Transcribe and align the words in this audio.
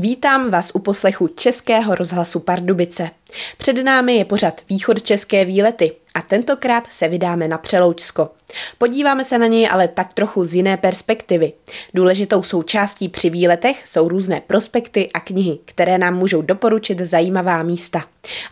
Vítám 0.00 0.50
vás 0.50 0.70
u 0.74 0.78
poslechu 0.78 1.28
Českého 1.28 1.94
rozhlasu 1.94 2.40
Pardubice. 2.40 3.10
Před 3.58 3.84
námi 3.84 4.16
je 4.16 4.24
pořad 4.24 4.60
Východ 4.68 5.02
České 5.02 5.44
výlety 5.44 5.92
a 6.14 6.22
tentokrát 6.22 6.84
se 6.90 7.08
vydáme 7.08 7.48
na 7.48 7.58
Přeloučsko. 7.58 8.30
Podíváme 8.78 9.24
se 9.24 9.38
na 9.38 9.46
něj 9.46 9.68
ale 9.72 9.88
tak 9.88 10.14
trochu 10.14 10.44
z 10.44 10.54
jiné 10.54 10.76
perspektivy. 10.76 11.52
Důležitou 11.94 12.42
součástí 12.42 13.08
při 13.08 13.30
výletech 13.30 13.88
jsou 13.88 14.08
různé 14.08 14.40
prospekty 14.46 15.10
a 15.14 15.20
knihy, 15.20 15.58
které 15.64 15.98
nám 15.98 16.18
můžou 16.18 16.42
doporučit 16.42 16.98
zajímavá 16.98 17.62
místa. 17.62 18.04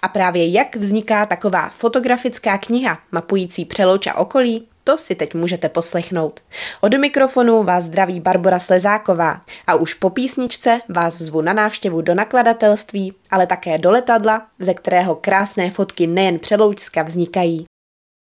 A 0.03 0.09
právě 0.09 0.49
jak 0.51 0.77
vzniká 0.77 1.27
taková 1.27 1.69
fotografická 1.69 2.59
kniha 2.59 2.99
mapující 3.13 3.65
Přelouč 3.65 4.07
a 4.07 4.15
okolí, 4.15 4.67
to 4.87 4.99
si 4.99 5.15
teď 5.15 5.35
můžete 5.35 5.69
poslechnout. 5.69 6.41
Od 6.81 6.95
mikrofonu 6.95 7.63
vás 7.63 7.85
zdraví 7.85 8.21
Barbara 8.21 8.59
Slezáková 8.59 9.41
a 9.67 9.75
už 9.75 9.95
po 9.95 10.11
písničce 10.11 10.81
vás 10.89 11.15
zvu 11.15 11.41
na 11.41 11.53
návštěvu 11.53 12.01
do 12.01 12.15
nakladatelství, 12.15 13.15
ale 13.31 13.47
také 13.47 13.79
do 13.79 13.91
letadla, 13.91 14.47
ze 14.59 14.75
kterého 14.75 15.15
krásné 15.15 15.71
fotky 15.71 16.07
nejen 16.07 16.39
přeloučska 16.39 17.03
vznikají. 17.03 17.67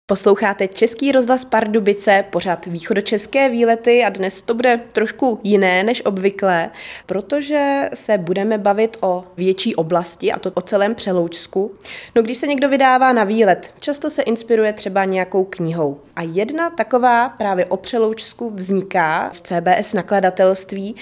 Posloucháte 0.07 0.69
Český 0.69 1.13
rozhlas 1.13 1.45
Pardubice, 1.45 2.25
pořád 2.31 2.67
východočeské 2.67 3.49
výlety 3.49 4.05
a 4.05 4.09
dnes 4.09 4.41
to 4.41 4.55
bude 4.55 4.81
trošku 4.93 5.41
jiné 5.45 5.83
než 5.83 6.03
obvykle, 6.05 6.71
protože 7.07 7.91
se 7.95 8.19
budeme 8.19 8.59
bavit 8.59 8.97
o 9.01 9.25
větší 9.37 9.75
oblasti 9.75 10.33
a 10.33 10.39
to 10.39 10.51
o 10.55 10.61
celém 10.61 10.95
Přeloučsku. 10.95 11.75
No 12.15 12.23
když 12.23 12.39
se 12.39 12.47
někdo 12.47 12.69
vydává 12.69 13.13
na 13.13 13.25
výlet, 13.25 13.75
často 13.81 14.11
se 14.11 14.23
inspiruje 14.23 14.73
třeba 14.73 15.05
nějakou 15.05 15.45
knihou. 15.45 16.01
A 16.17 16.23
jedna 16.23 16.71
taková 16.71 17.29
právě 17.29 17.67
o 17.67 17.77
Přeloučsku 17.77 18.51
vzniká 18.51 19.31
v 19.33 19.41
CBS 19.41 19.93
nakladatelství. 19.93 20.97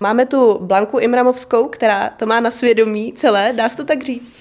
Máme 0.00 0.26
tu 0.26 0.58
Blanku 0.60 0.98
Imramovskou, 0.98 1.68
která 1.68 2.08
to 2.08 2.26
má 2.26 2.40
na 2.40 2.50
svědomí 2.50 3.12
celé, 3.12 3.52
dá 3.56 3.68
se 3.68 3.76
to 3.76 3.84
tak 3.84 4.02
říct? 4.02 4.32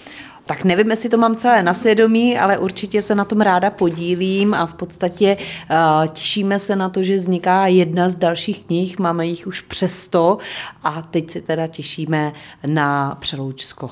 Tak 0.45 0.63
nevím, 0.63 0.89
jestli 0.89 1.09
to 1.09 1.17
mám 1.17 1.35
celé 1.35 1.63
na 1.63 1.73
svědomí, 1.73 2.37
ale 2.37 2.57
určitě 2.57 3.01
se 3.01 3.15
na 3.15 3.25
tom 3.25 3.41
ráda 3.41 3.69
podílím 3.69 4.53
a 4.53 4.65
v 4.65 4.73
podstatě 4.73 5.37
uh, 5.37 6.07
těšíme 6.07 6.59
se 6.59 6.75
na 6.75 6.89
to, 6.89 7.03
že 7.03 7.15
vzniká 7.15 7.67
jedna 7.67 8.09
z 8.09 8.15
dalších 8.15 8.65
knih, 8.65 8.99
máme 8.99 9.27
jich 9.27 9.47
už 9.47 9.61
přes 9.61 9.99
100 9.99 10.37
a 10.83 11.01
teď 11.01 11.29
se 11.29 11.41
teda 11.41 11.67
těšíme 11.67 12.33
na 12.67 13.17
Přeloučsko. 13.19 13.89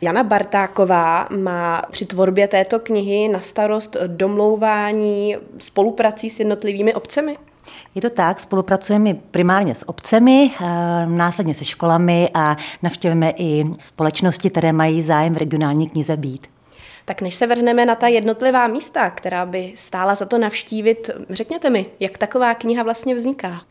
Jana 0.00 0.22
Bartáková 0.22 1.28
má 1.30 1.82
při 1.90 2.06
tvorbě 2.06 2.48
této 2.48 2.78
knihy 2.78 3.28
na 3.28 3.40
starost 3.40 3.96
domlouvání 4.06 5.36
spoluprací 5.58 6.30
s 6.30 6.38
jednotlivými 6.38 6.94
obcemi? 6.94 7.36
Je 7.94 8.00
to 8.02 8.10
tak, 8.10 8.40
spolupracujeme 8.40 9.14
primárně 9.14 9.74
s 9.74 9.88
obcemi, 9.88 10.50
eh, 10.54 10.66
následně 11.06 11.54
se 11.54 11.64
školami 11.64 12.30
a 12.34 12.56
navštěvujeme 12.82 13.32
i 13.36 13.64
společnosti, 13.86 14.50
které 14.50 14.72
mají 14.72 15.02
zájem 15.02 15.34
v 15.34 15.38
regionální 15.38 15.88
knize 15.88 16.16
být. 16.16 16.46
Tak 17.04 17.22
než 17.22 17.34
se 17.34 17.46
vrhneme 17.46 17.86
na 17.86 17.94
ta 17.94 18.08
jednotlivá 18.08 18.66
místa, 18.66 19.10
která 19.10 19.46
by 19.46 19.72
stála 19.76 20.14
za 20.14 20.24
to 20.24 20.38
navštívit, 20.38 21.10
řekněte 21.30 21.70
mi, 21.70 21.86
jak 22.00 22.18
taková 22.18 22.54
kniha 22.54 22.82
vlastně 22.82 23.14
vzniká? 23.14 23.62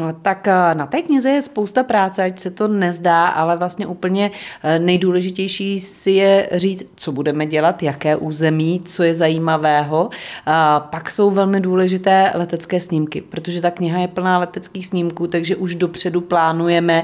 No, 0.00 0.12
tak 0.22 0.48
eh, 0.48 0.74
na 0.74 0.86
té 0.86 1.02
knize 1.02 1.30
je 1.30 1.42
spousta 1.42 1.82
práce, 1.82 2.22
ať 2.22 2.38
se 2.38 2.50
to 2.50 2.68
nezdá, 2.68 3.26
ale 3.26 3.56
vlastně 3.56 3.86
úplně 3.86 4.30
eh, 4.62 4.78
nejdůležitější 4.78 5.80
si 5.80 6.10
je 6.10 6.48
říct, 6.52 6.86
co 6.94 7.12
budeme 7.12 7.46
dělat, 7.46 7.82
jaké 7.82 8.16
území, 8.16 8.82
co 8.84 9.02
je 9.02 9.14
zajímavého. 9.14 10.10
A 10.46 10.80
pak 10.80 11.10
jsou 11.10 11.30
velmi 11.30 11.60
důležité 11.60 12.32
letecké 12.34 12.80
snímky, 12.80 13.20
protože 13.20 13.60
ta 13.60 13.70
kniha 13.70 14.00
je 14.00 14.08
plná 14.08 14.38
leteckých 14.38 14.86
snímků, 14.86 15.26
takže 15.26 15.56
už 15.56 15.74
dopředu 15.74 16.20
plánujeme, 16.20 17.02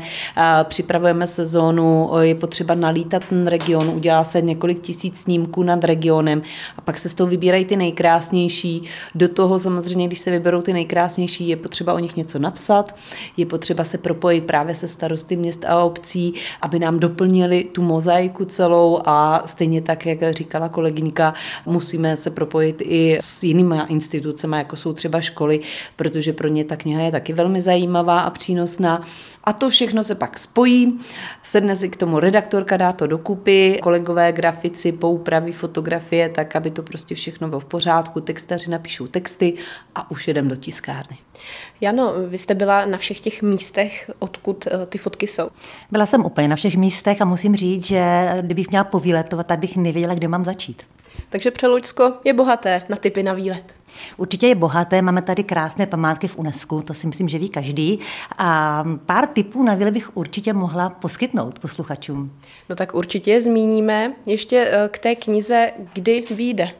připravujeme 0.65 1.27
sezónu, 1.27 2.11
je 2.21 2.35
potřeba 2.35 2.75
nalítat 2.75 3.23
ten 3.29 3.47
region, 3.47 3.89
udělá 3.89 4.25
se 4.25 4.43
několik 4.43 4.81
tisíc 4.81 5.21
snímků 5.21 5.63
nad 5.63 5.85
regionem 5.85 6.43
a 6.77 6.81
pak 6.81 6.99
se 6.99 7.09
z 7.09 7.15
toho 7.15 7.31
vybírají 7.31 7.65
ty 7.65 7.77
nejkrásnější. 7.77 8.83
Do 9.15 9.29
toho 9.29 9.59
samozřejmě, 9.59 10.07
když 10.07 10.19
se 10.19 10.31
vyberou 10.31 10.63
ty 10.63 10.73
nejkrásnější, 10.73 11.49
je 11.49 11.57
potřeba 11.57 11.95
o 11.95 11.99
nich 11.99 12.17
něco 12.17 12.39
napsat, 12.39 12.86
dělat. 12.87 12.97
Je 13.37 13.47
potřeba 13.47 13.85
se 13.85 13.99
propojit 13.99 14.47
právě 14.47 14.75
se 14.75 14.89
starosty 14.89 15.37
měst 15.37 15.65
a 15.65 15.85
obcí, 15.85 16.35
aby 16.63 16.79
nám 16.79 16.99
doplnili 16.99 17.65
tu 17.65 17.83
mozaiku 17.83 18.45
celou 18.45 19.01
a 19.07 19.43
stejně 19.47 19.83
tak, 19.83 20.07
jak 20.07 20.19
říkala 20.31 20.69
kolegyňka, 20.69 21.35
musíme 21.67 22.17
se 22.17 22.31
propojit 22.31 22.83
i 22.83 23.19
s 23.21 23.43
jinými 23.43 23.77
institucemi, 23.89 24.57
jako 24.57 24.77
jsou 24.77 24.93
třeba 24.93 25.21
školy, 25.21 25.61
protože 25.97 26.33
pro 26.33 26.49
ně 26.49 26.65
ta 26.65 26.77
kniha 26.77 27.03
je 27.03 27.13
taky 27.13 27.33
velmi 27.33 27.61
zajímavá 27.61 28.21
a 28.21 28.31
přínosná. 28.31 29.05
A 29.45 29.53
to 29.53 29.71
všechno 29.71 30.05
se 30.05 30.15
pak 30.15 30.39
spojí, 30.39 30.99
sedne 31.43 31.77
si 31.77 31.89
k 31.89 31.97
tomu 31.97 32.19
redaktorka, 32.19 32.77
dá 32.77 32.93
to 32.93 33.07
dokupy, 33.07 33.79
kolegové 33.83 34.33
grafici 34.33 34.93
poupraví 34.93 35.53
fotografie 35.53 36.29
tak, 36.29 36.57
aby 36.57 36.71
to 36.71 36.83
prostě 36.83 37.15
všechno 37.15 37.49
bylo 37.49 37.61
v 37.61 37.65
pořádku, 37.65 38.21
textaři 38.21 38.71
napíšou 38.71 39.07
texty 39.07 39.55
a 39.95 40.11
už 40.11 40.29
jedem 40.29 40.49
do 40.49 40.57
tiskárny. 40.57 41.19
Jano, 41.81 42.15
vy 42.27 42.39
jste 42.39 42.55
byla 42.55 42.76
na 42.85 42.99
všech 42.99 43.21
těch 43.21 43.43
místech, 43.43 44.11
odkud 44.19 44.67
eh, 44.67 44.87
ty 44.87 44.99
fotky 44.99 45.27
jsou? 45.27 45.49
Byla 45.91 46.07
jsem 46.07 46.25
úplně 46.25 46.49
na 46.49 46.57
všech 46.57 46.77
místech 46.77 47.23
a 47.23 47.25
musím 47.25 47.57
říct, 47.57 47.87
že 47.87 48.29
kdybych 48.41 48.69
měla 48.71 48.85
povíletovat, 48.85 49.47
tak 49.47 49.59
bych 49.59 49.77
nevěděla, 49.77 50.15
kde 50.15 50.29
mám 50.29 50.45
začít. 50.45 50.83
Takže 51.31 51.51
Přeloučsko 51.51 52.13
je 52.25 52.33
bohaté 52.33 52.83
na 52.89 52.97
typy 52.97 53.23
na 53.23 53.33
výlet. 53.33 53.75
Určitě 54.17 54.47
je 54.47 54.55
bohaté, 54.55 55.03
máme 55.03 55.23
tady 55.23 55.45
krásné 55.45 55.87
památky 55.87 56.29
v 56.29 56.39
UNESCO, 56.39 56.83
to 56.83 56.95
si 56.95 57.07
myslím, 57.07 57.29
že 57.29 57.39
ví 57.39 57.49
každý. 57.49 57.99
A 58.39 58.85
pár 59.07 59.27
tipů 59.27 59.63
na 59.63 59.75
výlet 59.75 59.95
bych 59.95 60.17
určitě 60.17 60.53
mohla 60.53 60.89
poskytnout 60.89 61.59
posluchačům. 61.59 62.33
No 62.69 62.77
tak 62.77 62.95
určitě 62.95 63.41
zmíníme. 63.41 64.13
Ještě 64.27 64.69
eh, 64.71 64.89
k 64.89 64.99
té 64.99 65.15
knize, 65.15 65.73
kdy 65.93 66.25
vyjde. 66.31 66.71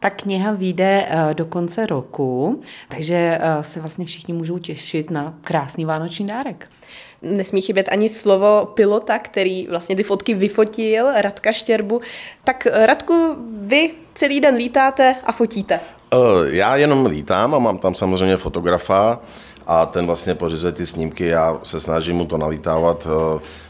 Ta 0.00 0.10
kniha 0.10 0.52
vyjde 0.52 1.06
eh, 1.08 1.34
do 1.34 1.44
konce 1.44 1.86
roku, 1.86 2.60
takže 2.88 3.38
eh, 3.40 3.64
se 3.64 3.80
vlastně 3.80 4.04
všichni 4.04 4.34
můžou 4.34 4.58
těšit 4.58 5.10
na 5.10 5.34
krásný 5.40 5.84
vánoční 5.84 6.26
dárek. 6.26 6.70
Nesmí 7.22 7.60
chybět 7.60 7.88
ani 7.88 8.08
slovo 8.08 8.68
pilota, 8.74 9.18
který 9.18 9.66
vlastně 9.66 9.96
ty 9.96 10.02
fotky 10.02 10.34
vyfotil, 10.34 11.06
Radka 11.14 11.52
Štěrbu. 11.52 12.00
Tak 12.44 12.66
Radku, 12.86 13.36
vy 13.60 13.90
celý 14.14 14.40
den 14.40 14.54
lítáte 14.54 15.16
a 15.24 15.32
fotíte. 15.32 15.80
Já 16.44 16.76
jenom 16.76 17.06
lítám 17.06 17.54
a 17.54 17.58
mám 17.58 17.78
tam 17.78 17.94
samozřejmě 17.94 18.36
fotografa 18.36 19.20
a 19.66 19.86
ten 19.86 20.06
vlastně 20.06 20.34
pořizuje 20.34 20.72
ty 20.72 20.86
snímky. 20.86 21.26
Já 21.26 21.58
se 21.62 21.80
snažím 21.80 22.16
mu 22.16 22.26
to 22.26 22.38
nalítávat 22.38 23.08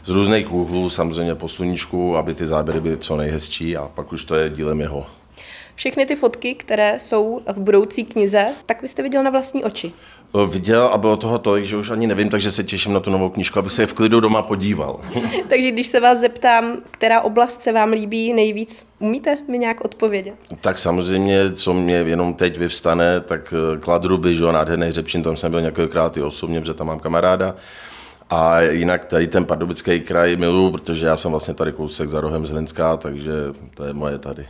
z 0.05 0.09
různých 0.09 0.51
úhlů, 0.51 0.89
samozřejmě 0.89 1.35
po 1.35 1.47
sluníčku, 1.47 2.17
aby 2.17 2.33
ty 2.33 2.47
záběry 2.47 2.79
byly 2.79 2.97
co 2.97 3.17
nejhezčí 3.17 3.77
a 3.77 3.89
pak 3.95 4.13
už 4.13 4.23
to 4.23 4.35
je 4.35 4.49
dílem 4.49 4.81
jeho. 4.81 5.18
Všechny 5.79 6.05
ty 6.05 6.15
fotky, 6.15 6.55
které 6.55 6.99
jsou 6.99 7.41
v 7.53 7.59
budoucí 7.59 8.03
knize, 8.03 8.47
tak 8.65 8.81
vy 8.81 8.87
jste 8.87 9.03
viděl 9.03 9.23
na 9.23 9.29
vlastní 9.29 9.63
oči. 9.63 9.91
Viděl 10.49 10.83
a 10.83 10.97
bylo 10.97 11.17
toho 11.17 11.39
tolik, 11.39 11.65
že 11.65 11.77
už 11.77 11.89
ani 11.89 12.07
nevím, 12.07 12.29
takže 12.29 12.51
se 12.51 12.63
těším 12.63 12.93
na 12.93 12.99
tu 12.99 13.09
novou 13.09 13.29
knížku, 13.29 13.59
aby 13.59 13.69
se 13.69 13.81
je 13.81 13.87
v 13.87 13.93
klidu 13.93 14.19
doma 14.19 14.41
podíval. 14.41 14.99
takže 15.49 15.71
když 15.71 15.87
se 15.87 15.99
vás 15.99 16.19
zeptám, 16.19 16.77
která 16.91 17.21
oblast 17.21 17.61
se 17.61 17.71
vám 17.71 17.91
líbí 17.91 18.33
nejvíc, 18.33 18.85
umíte 18.99 19.37
mi 19.47 19.57
nějak 19.57 19.85
odpovědět? 19.85 20.33
Tak 20.61 20.77
samozřejmě, 20.77 21.51
co 21.51 21.73
mě 21.73 21.95
jenom 21.95 22.33
teď 22.33 22.57
vyvstane, 22.57 23.21
tak 23.21 23.53
eh, 23.53 23.79
Kladruby, 23.79 24.35
že 24.35 24.45
nádherný 24.45 24.91
Řepčin, 24.91 25.23
tam 25.23 25.37
jsem 25.37 25.51
byl 25.51 25.61
několikrát 25.61 26.17
i 26.17 26.21
osobně, 26.21 26.59
protože 26.59 26.73
tam 26.73 26.87
mám 26.87 26.99
kamaráda. 26.99 27.55
A 28.29 28.61
jinak 28.61 29.05
tady 29.05 29.27
ten 29.27 29.45
pardubický 29.45 29.99
kraj 29.99 30.35
miluju, 30.35 30.71
protože 30.71 31.05
já 31.05 31.17
jsem 31.17 31.31
vlastně 31.31 31.53
tady 31.53 31.71
kousek 31.71 32.09
za 32.09 32.21
rohem 32.21 32.45
z 32.45 32.49
Hlinská, 32.49 32.97
takže 32.97 33.31
to 33.73 33.85
je 33.85 33.93
moje 33.93 34.17
tady. 34.17 34.45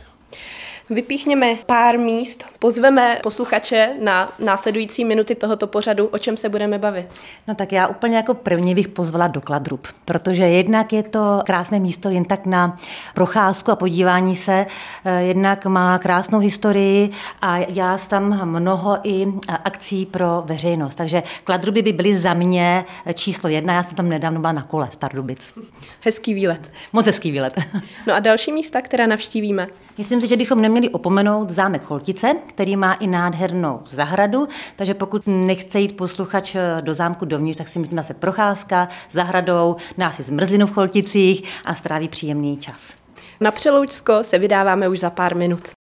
Vypíchněme 0.92 1.54
pár 1.66 1.98
míst, 1.98 2.44
pozveme 2.58 3.18
posluchače 3.22 3.90
na 4.00 4.32
následující 4.38 5.04
minuty 5.04 5.34
tohoto 5.34 5.66
pořadu, 5.66 6.06
o 6.06 6.18
čem 6.18 6.36
se 6.36 6.48
budeme 6.48 6.78
bavit. 6.78 7.08
No 7.48 7.54
tak 7.54 7.72
já 7.72 7.88
úplně 7.88 8.16
jako 8.16 8.34
první 8.34 8.74
bych 8.74 8.88
pozvala 8.88 9.28
do 9.28 9.40
Kladrub, 9.40 9.86
protože 10.04 10.42
jednak 10.44 10.92
je 10.92 11.02
to 11.02 11.42
krásné 11.46 11.80
místo 11.80 12.10
jen 12.10 12.24
tak 12.24 12.46
na 12.46 12.78
procházku 13.14 13.70
a 13.70 13.76
podívání 13.76 14.36
se, 14.36 14.66
eh, 15.04 15.22
jednak 15.22 15.66
má 15.66 15.98
krásnou 15.98 16.38
historii 16.38 17.10
a 17.42 17.58
já 17.58 17.98
tam 17.98 18.50
mnoho 18.50 18.98
i 19.02 19.26
akcí 19.64 20.06
pro 20.06 20.42
veřejnost, 20.46 20.94
takže 20.94 21.22
Kladruby 21.44 21.82
by 21.82 21.92
byly 21.92 22.18
za 22.18 22.34
mě 22.34 22.84
číslo 23.14 23.48
jedna, 23.48 23.74
já 23.74 23.82
jsem 23.82 23.96
tam 23.96 24.08
nedávno 24.08 24.40
byla 24.40 24.52
na 24.52 24.62
kole 24.62 24.88
z 24.90 24.96
Pardubic. 24.96 25.54
Hezký 26.00 26.34
výlet. 26.34 26.72
Moc 26.92 27.06
hezký 27.06 27.30
výlet. 27.30 27.60
No 28.06 28.14
a 28.14 28.18
další 28.18 28.52
místa, 28.52 28.80
která 28.80 29.06
navštívíme? 29.06 29.66
Myslím 29.98 30.20
si, 30.20 30.28
že 30.28 30.36
bychom 30.36 30.60
neměli 30.62 30.79
neměli 30.80 30.94
opomenout 30.94 31.50
zámek 31.50 31.82
Choltice, 31.82 32.34
který 32.46 32.76
má 32.76 32.94
i 32.94 33.06
nádhernou 33.06 33.80
zahradu, 33.86 34.48
takže 34.76 34.94
pokud 34.94 35.22
nechce 35.26 35.80
jít 35.80 35.96
posluchač 35.96 36.54
eh, 36.54 36.82
do 36.82 36.94
zámku 36.94 37.24
dovnitř, 37.24 37.58
tak 37.58 37.68
si 37.68 37.78
myslím, 37.78 37.98
že 37.98 38.04
se 38.04 38.14
procházka 38.14 38.88
zahradou, 39.10 39.76
nás 39.98 40.18
je 40.18 40.24
zmrzlinu 40.24 40.66
v 40.66 40.72
Cholticích 40.72 41.42
a 41.64 41.74
stráví 41.74 42.08
příjemný 42.08 42.56
čas. 42.56 42.94
Na 43.40 43.50
Přeloučsko 43.50 44.24
se 44.24 44.38
vydáváme 44.38 44.88
už 44.88 44.98
za 44.98 45.10
pár 45.10 45.36
minut. 45.36 45.79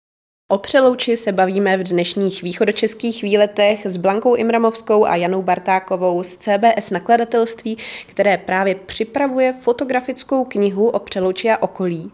O 0.51 0.57
Přelouči 0.57 1.17
se 1.17 1.31
bavíme 1.31 1.77
v 1.77 1.83
dnešních 1.83 2.41
východočeských 2.41 3.21
výletech 3.21 3.85
s 3.85 3.97
Blankou 3.97 4.35
Imramovskou 4.35 5.05
a 5.05 5.15
Janou 5.15 5.41
Bartákovou 5.41 6.23
z 6.23 6.37
CBS 6.37 6.89
nakladatelství, 6.89 7.77
které 8.07 8.37
právě 8.37 8.75
připravuje 8.75 9.53
fotografickou 9.53 10.45
knihu 10.45 10.87
o 10.87 10.99
Přelouči 10.99 11.49
a 11.49 11.61
okolí. 11.61 12.11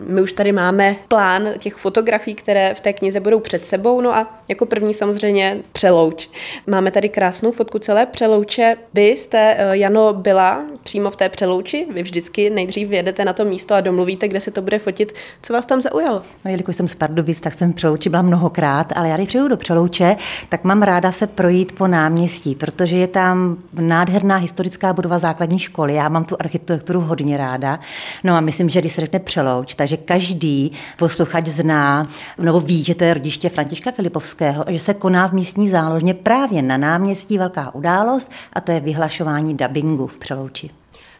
My 0.00 0.22
už 0.22 0.32
tady 0.32 0.52
máme 0.52 0.96
plán 1.08 1.48
těch 1.58 1.74
fotografií, 1.74 2.34
které 2.34 2.74
v 2.74 2.80
té 2.80 2.92
knize 2.92 3.20
budou 3.20 3.40
před 3.40 3.66
sebou, 3.66 4.00
no 4.00 4.14
a 4.14 4.40
jako 4.48 4.66
první 4.66 4.94
samozřejmě 4.94 5.58
Přelouč. 5.72 6.30
Máme 6.66 6.90
tady 6.90 7.08
krásnou 7.08 7.52
fotku 7.52 7.78
celé 7.78 8.06
Přelouče. 8.06 8.76
Vy 8.94 9.06
jste, 9.08 9.56
eh, 9.58 9.76
Jano, 9.76 10.12
byla 10.12 10.64
přímo 10.82 11.10
v 11.10 11.16
té 11.16 11.28
Přelouči? 11.28 11.86
Vy 11.90 12.02
vždycky 12.02 12.50
nejdřív 12.50 12.90
jedete 12.90 13.24
na 13.24 13.32
to 13.32 13.44
místo 13.44 13.74
a 13.74 13.80
domluvíte, 13.80 14.28
kde 14.28 14.40
se 14.40 14.50
to 14.50 14.62
bude 14.62 14.78
fotit. 14.78 15.12
Co 15.42 15.52
vás 15.52 15.66
tam 15.66 15.80
zaujalo? 15.80 16.22
No, 16.44 16.50
jelikož 16.50 16.76
jsem 16.76 16.88
z 16.88 16.94
Pardubic, 16.94 17.40
tak 17.40 17.54
jsem 17.54 17.77
Přelouči 17.78 18.10
byla 18.10 18.22
mnohokrát, 18.22 18.92
ale 18.96 19.08
já 19.08 19.16
když 19.16 19.28
přijdu 19.28 19.48
do 19.48 19.56
Přelouče, 19.56 20.16
tak 20.48 20.64
mám 20.64 20.82
ráda 20.82 21.12
se 21.12 21.26
projít 21.26 21.72
po 21.72 21.86
náměstí, 21.86 22.54
protože 22.54 22.96
je 22.96 23.06
tam 23.06 23.56
nádherná 23.72 24.36
historická 24.36 24.92
budova 24.92 25.18
základní 25.18 25.58
školy. 25.58 25.94
Já 25.94 26.08
mám 26.08 26.24
tu 26.24 26.36
architekturu 26.40 27.00
hodně 27.00 27.36
ráda. 27.36 27.80
No 28.24 28.34
a 28.34 28.40
myslím, 28.40 28.68
že 28.68 28.80
když 28.80 28.92
se 28.92 29.00
řekne 29.00 29.18
Přelouč, 29.18 29.74
takže 29.74 29.96
každý 29.96 30.72
posluchač 30.98 31.46
zná 31.46 32.06
nebo 32.38 32.60
ví, 32.60 32.84
že 32.84 32.94
to 32.94 33.04
je 33.04 33.14
rodiště 33.14 33.48
Františka 33.48 33.90
Filipovského 33.90 34.68
a 34.68 34.72
že 34.72 34.78
se 34.78 34.94
koná 34.94 35.28
v 35.28 35.32
místní 35.32 35.70
záložně 35.70 36.14
právě 36.14 36.62
na 36.62 36.76
náměstí 36.76 37.38
velká 37.38 37.74
událost 37.74 38.30
a 38.52 38.60
to 38.60 38.72
je 38.72 38.80
vyhlašování 38.80 39.56
dubbingu 39.56 40.06
v 40.06 40.18
Přelouči. 40.18 40.70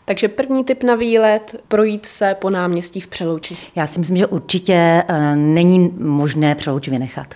Takže 0.08 0.28
první 0.28 0.64
tip 0.64 0.82
na 0.82 0.94
výlet, 0.94 1.62
projít 1.68 2.06
se 2.06 2.36
po 2.40 2.50
náměstí 2.50 3.00
v 3.00 3.08
Přelouči. 3.08 3.56
Já 3.76 3.86
si 3.86 3.98
myslím, 3.98 4.16
že 4.16 4.26
určitě 4.26 4.74
eh, 4.74 5.36
není 5.36 5.94
možné 5.98 6.54
Přelouč 6.54 6.88
vynechat. 6.88 7.26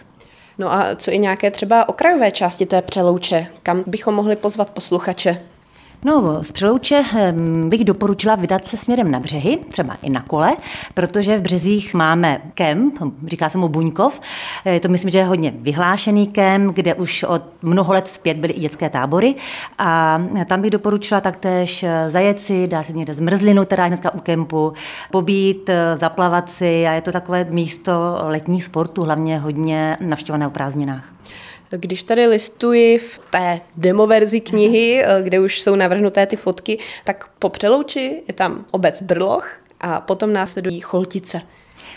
No 0.58 0.72
a 0.72 0.94
co 0.94 1.10
i 1.10 1.18
nějaké 1.18 1.50
třeba 1.50 1.88
okrajové 1.88 2.30
části 2.30 2.66
té 2.66 2.82
Přelouče? 2.82 3.46
Kam 3.62 3.84
bychom 3.86 4.14
mohli 4.14 4.36
pozvat 4.36 4.70
posluchače? 4.70 5.42
No, 6.04 6.44
z 6.44 6.52
Přelouče 6.52 7.04
ehm, 7.16 7.70
bych 7.70 7.84
doporučila 7.84 8.34
vydat 8.34 8.64
se 8.64 8.76
směrem 8.76 9.10
na 9.10 9.20
břehy, 9.20 9.58
třeba 9.70 9.96
i 10.02 10.10
na 10.10 10.22
kole, 10.22 10.56
protože 10.94 11.38
v 11.38 11.40
březích 11.40 11.94
máme 11.94 12.40
kemp, 12.54 12.98
říká 13.26 13.50
se 13.50 13.58
mu 13.58 13.68
Buňkov. 13.68 14.20
To 14.80 14.88
myslím, 14.88 15.10
že 15.10 15.18
je 15.18 15.24
hodně 15.24 15.52
vyhlášený 15.56 16.26
kemp, 16.26 16.76
kde 16.76 16.94
už 16.94 17.22
od 17.22 17.42
mnoho 17.62 17.92
let 17.92 18.08
zpět 18.08 18.36
byly 18.36 18.52
i 18.52 18.60
dětské 18.60 18.90
tábory. 18.90 19.34
A 19.78 20.22
tam 20.46 20.62
bych 20.62 20.70
doporučila 20.70 21.20
taktéž 21.20 21.82
eh, 21.82 22.10
zajet 22.10 22.40
si, 22.40 22.66
dá 22.66 22.82
se 22.82 22.92
někde 22.92 23.14
zmrzlinu, 23.14 23.64
teda 23.64 23.84
hnedka 23.84 24.14
u 24.14 24.20
kempu, 24.20 24.72
pobít, 25.10 25.68
eh, 25.68 25.96
zaplavat 25.96 26.50
si 26.50 26.86
a 26.86 26.92
je 26.92 27.00
to 27.00 27.12
takové 27.12 27.46
místo 27.50 27.92
letních 28.22 28.64
sportů, 28.64 29.02
hlavně 29.02 29.38
hodně 29.38 29.96
navštěvované 30.00 30.46
o 30.46 30.50
prázdninách. 30.50 31.04
Když 31.76 32.02
tady 32.02 32.26
listuji 32.26 32.98
v 32.98 33.20
té 33.30 33.60
demoverzi 33.76 34.40
knihy, 34.40 35.04
eh, 35.04 35.22
kde 35.22 35.40
už 35.40 35.60
jsou 35.60 35.74
navrhnuté 35.76 36.26
ty 36.26 36.36
fotky, 36.36 36.78
tak 37.04 37.28
po 37.38 37.48
Přelouči 37.48 38.22
je 38.28 38.34
tam 38.34 38.64
obec 38.70 39.02
Brloch 39.02 39.50
a 39.80 40.00
potom 40.00 40.32
následují 40.32 40.80
Choltice. 40.80 41.42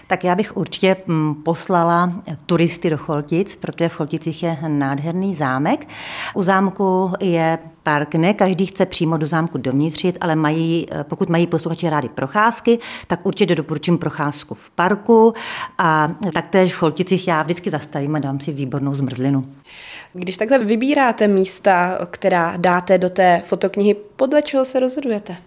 Tak 0.07 0.23
já 0.23 0.35
bych 0.35 0.57
určitě 0.57 0.95
mm, 1.07 1.35
poslala 1.35 2.11
turisty 2.45 2.89
do 2.89 2.97
Choltic, 2.97 3.55
protože 3.55 3.89
v 3.89 3.93
Cholticích 3.93 4.43
je 4.43 4.57
nádherný 4.67 5.35
zámek. 5.35 5.87
U 6.33 6.43
zámku 6.43 7.11
je 7.21 7.59
park. 7.83 8.15
Ne 8.15 8.33
každý 8.33 8.65
chce 8.65 8.85
přímo 8.85 9.17
do 9.17 9.27
zámku 9.27 9.57
dovnitřit, 9.57 10.17
ale 10.21 10.35
mají, 10.35 10.85
eh, 10.91 11.03
pokud 11.03 11.29
mají 11.29 11.47
posluchači 11.47 11.89
rádi 11.89 12.09
procházky, 12.09 12.79
tak 13.07 13.25
určitě 13.25 13.55
doporučím 13.55 13.97
procházku 13.97 14.53
v 14.53 14.69
parku 14.69 15.33
a 15.77 16.11
taktéž 16.33 16.73
v 16.73 16.77
Cholticích 16.77 17.27
já 17.27 17.43
vždycky 17.43 17.69
zastavím 17.69 18.15
a 18.15 18.19
dám 18.19 18.39
si 18.39 18.51
výbornou 18.51 18.93
zmrzlinu. 18.93 19.43
Když 20.13 20.37
takhle 20.37 20.59
vybíráte 20.59 21.27
místa, 21.27 21.97
která 22.09 22.53
dáte 22.57 22.97
do 22.97 23.09
té 23.09 23.41
fotoknihy, 23.45 23.95
podle 24.15 24.41
čeho 24.41 24.65
se 24.65 24.79
rozhodujete? 24.79 25.37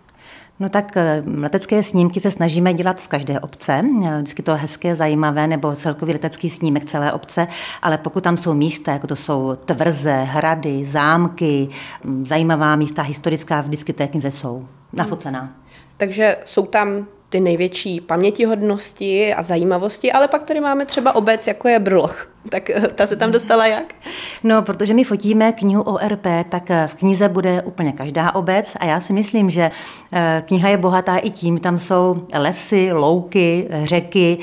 No 0.61 0.69
tak 0.69 0.97
eh, 0.97 1.23
letecké 1.37 1.83
snímky 1.83 2.21
se 2.21 2.31
snažíme 2.31 2.75
dělat 2.75 3.01
z 3.01 3.07
každé 3.07 3.41
obce. 3.41 3.83
Eh, 4.07 4.17
vždycky 4.17 4.43
to 4.43 4.57
hezké, 4.57 4.97
zajímavé, 4.97 5.47
nebo 5.47 5.77
celkový 5.77 6.13
letecký 6.13 6.51
snímek 6.51 6.85
celé 6.85 7.13
obce, 7.13 7.49
ale 7.83 7.99
pokud 7.99 8.25
tam 8.25 8.37
jsou 8.37 8.55
místa, 8.55 8.93
jako 8.93 9.07
to 9.07 9.17
jsou 9.17 9.57
tvrze, 9.65 10.23
hrady, 10.23 10.85
zámky, 10.85 11.69
mm, 12.05 12.27
zajímavá 12.27 12.77
místa, 12.77 13.03
historická, 13.03 13.61
vždycky 13.61 13.93
té 13.93 14.09
knize 14.09 14.31
jsou 14.31 14.69
nafocená. 14.93 15.55
Takže 15.97 16.37
jsou 16.45 16.67
tam 16.67 17.07
ty 17.29 17.41
největší 17.41 18.01
pamětihodnosti 18.01 19.35
a 19.35 19.43
zajímavosti, 19.43 20.13
ale 20.13 20.29
pak 20.29 20.45
tady 20.45 20.61
máme 20.61 20.87
třeba 20.87 21.15
obec, 21.15 21.47
jako 21.47 21.69
je 21.69 21.79
Brloch. 21.79 22.31
Tak 22.51 22.71
eh, 22.71 22.81
ta 22.81 23.07
se 23.07 23.17
tam 23.17 23.33
dostala 23.33 23.67
jak? 23.67 23.95
No, 24.45 24.63
protože 24.63 24.95
my 24.95 25.05
fotíme 25.05 25.53
knihu 25.53 25.83
ORP, 25.83 26.27
tak 26.49 26.71
eh, 26.71 26.89
v 26.89 26.95
knize 26.95 27.29
bude 27.29 27.63
úplně 27.63 27.93
každá 27.93 28.35
obec 28.35 28.73
a 28.81 28.85
já 28.85 29.01
si 29.01 29.13
myslím, 29.13 29.51
že 29.51 29.71
eh, 30.13 30.43
kniha 30.47 30.69
je 30.69 30.77
bohatá 30.77 31.17
i 31.17 31.31
tím, 31.31 31.59
tam 31.59 31.79
jsou 31.79 32.27
lesy, 32.35 32.93
louky, 32.93 33.69
řeky, 33.85 34.39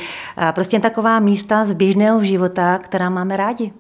prostě 0.52 0.80
taková 0.80 1.20
místa 1.20 1.66
z 1.66 1.74
běžného 1.74 2.24
života, 2.24 2.78
která 2.78 3.10
máme 3.10 3.38
rádi. 3.38 3.72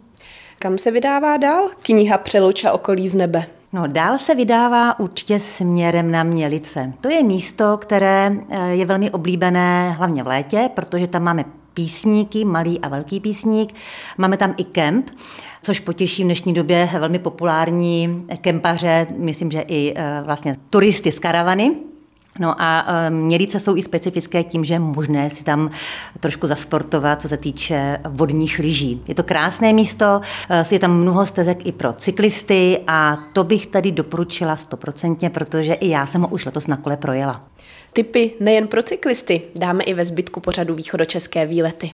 Kam 0.59 0.77
se 0.77 0.91
vydává 0.91 1.37
dál 1.37 1.69
kniha 1.81 2.17
Přelouča 2.17 2.71
okolí 2.71 3.09
z 3.09 3.15
nebe? 3.15 3.45
No, 3.75 3.87
dál 3.87 4.17
se 4.17 4.35
vydává 4.35 4.99
určitě 4.99 5.39
směrem 5.39 6.11
na 6.11 6.23
Mělice. 6.23 6.93
To 7.01 7.09
je 7.09 7.23
místo, 7.23 7.77
které 7.77 8.31
eh, 8.49 8.69
je 8.69 8.85
velmi 8.85 9.11
oblíbené 9.11 9.91
hlavně 9.91 10.23
v 10.23 10.27
létě, 10.27 10.69
protože 10.73 11.07
tam 11.07 11.23
máme 11.23 11.45
písníky, 11.73 12.45
malý 12.45 12.79
a 12.79 12.87
velký 12.87 13.19
písník. 13.19 13.75
Máme 14.17 14.37
tam 14.37 14.53
i 14.57 14.63
kemp, 14.63 15.09
což 15.61 15.79
potěší 15.79 16.23
v 16.23 16.25
dnešní 16.25 16.53
době 16.53 16.89
velmi 16.99 17.19
populární 17.19 18.25
kempaře, 18.41 19.07
myslím, 19.17 19.51
že 19.51 19.61
i 19.61 19.93
eh, 19.95 20.21
vlastně 20.25 20.57
turisty 20.69 21.11
z 21.11 21.19
karavany. 21.19 21.75
No 22.39 22.61
a 22.61 22.85
eh, 22.87 23.09
mělice 23.09 23.59
jsou 23.59 23.75
i 23.75 23.83
specifické 23.83 24.43
tím, 24.43 24.65
že 24.65 24.73
je 24.73 24.79
možné 24.79 25.29
si 25.29 25.43
tam 25.43 25.71
trošku 26.19 26.47
zasportovat, 26.47 27.21
co 27.21 27.29
se 27.29 27.37
týče 27.37 27.99
vodních 28.09 28.59
lyží. 28.59 29.01
Je 29.07 29.15
to 29.15 29.23
krásné 29.23 29.73
místo, 29.73 30.21
eh, 30.49 30.63
je 30.71 30.79
tam 30.79 30.97
mnoho 30.97 31.25
stezek 31.25 31.65
i 31.65 31.71
pro 31.71 31.93
cyklisty 31.93 32.79
a 32.87 33.17
to 33.33 33.43
bych 33.43 33.67
tady 33.67 33.91
doporučila 33.91 34.55
stoprocentně, 34.55 35.29
protože 35.29 35.73
i 35.73 35.89
já 35.89 36.05
jsem 36.05 36.21
ho 36.21 36.27
už 36.27 36.45
letos 36.45 36.67
na 36.67 36.77
kole 36.77 36.97
projela. 36.97 37.43
Typy 37.93 38.31
nejen 38.39 38.67
pro 38.67 38.83
cyklisty 38.83 39.41
dáme 39.55 39.83
i 39.83 39.93
ve 39.93 40.05
zbytku 40.05 40.39
pořadu 40.39 40.75
východočeské 40.75 41.45
výlety. 41.45 41.94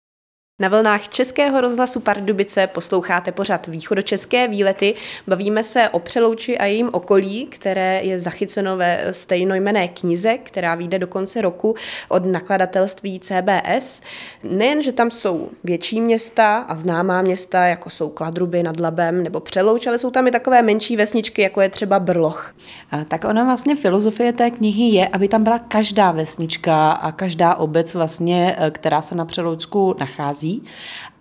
Na 0.61 0.69
vlnách 0.69 1.09
Českého 1.09 1.61
rozhlasu 1.61 2.01
Pardubice 2.01 2.67
posloucháte 2.67 3.33
pořad 3.33 3.67
východočeské 3.67 4.49
výlety. 4.49 4.95
Bavíme 5.27 5.63
se 5.63 5.89
o 5.89 5.99
Přelouči 5.99 6.59
a 6.59 6.65
jejím 6.65 6.89
okolí, 6.93 7.47
které 7.47 8.01
je 8.05 8.21
zachyceno 8.21 8.77
ve 8.77 9.01
stejnojmené 9.11 9.89
knize, 9.89 10.39
která 10.39 10.75
vyjde 10.75 10.99
do 10.99 11.07
konce 11.07 11.41
roku 11.41 11.75
od 12.09 12.27
nakladatelství 12.27 13.21
CBS. 13.21 14.01
Nejen, 14.43 14.83
že 14.83 14.93
tam 14.93 15.11
jsou 15.11 15.49
větší 15.65 16.01
města 16.01 16.59
a 16.59 16.77
známá 16.77 17.23
města, 17.23 17.67
jako 17.67 17.91
jsou 17.91 18.09
Kladruby 18.09 18.63
nad 18.63 18.81
Labem 18.81 19.23
nebo 19.23 19.41
Přelouč, 19.41 19.87
ale 19.87 19.99
jsou 19.99 20.11
tam 20.11 20.27
i 20.27 20.31
takové 20.31 20.63
menší 20.63 20.97
vesničky, 20.97 21.43
jako 21.43 21.61
je 21.61 21.69
třeba 21.69 21.99
Brloch. 21.99 22.55
A 22.91 23.05
tak 23.05 23.25
ona 23.25 23.45
vlastně 23.45 23.77
filozofie 23.77 24.33
té 24.33 24.51
knihy 24.51 24.83
je, 24.83 25.09
aby 25.09 25.29
tam 25.29 25.45
byla 25.45 25.59
každá 25.59 26.13
vesnička 26.13 26.91
a 26.91 27.13
každá 27.13 27.55
obec 27.55 27.95
vlastně, 27.95 28.57
eh, 28.59 28.71
která 28.71 29.03
se 29.03 29.15
na 29.15 29.25
Přeloučsku 29.25 29.95
nachází, 30.01 30.48
dit 30.49 30.63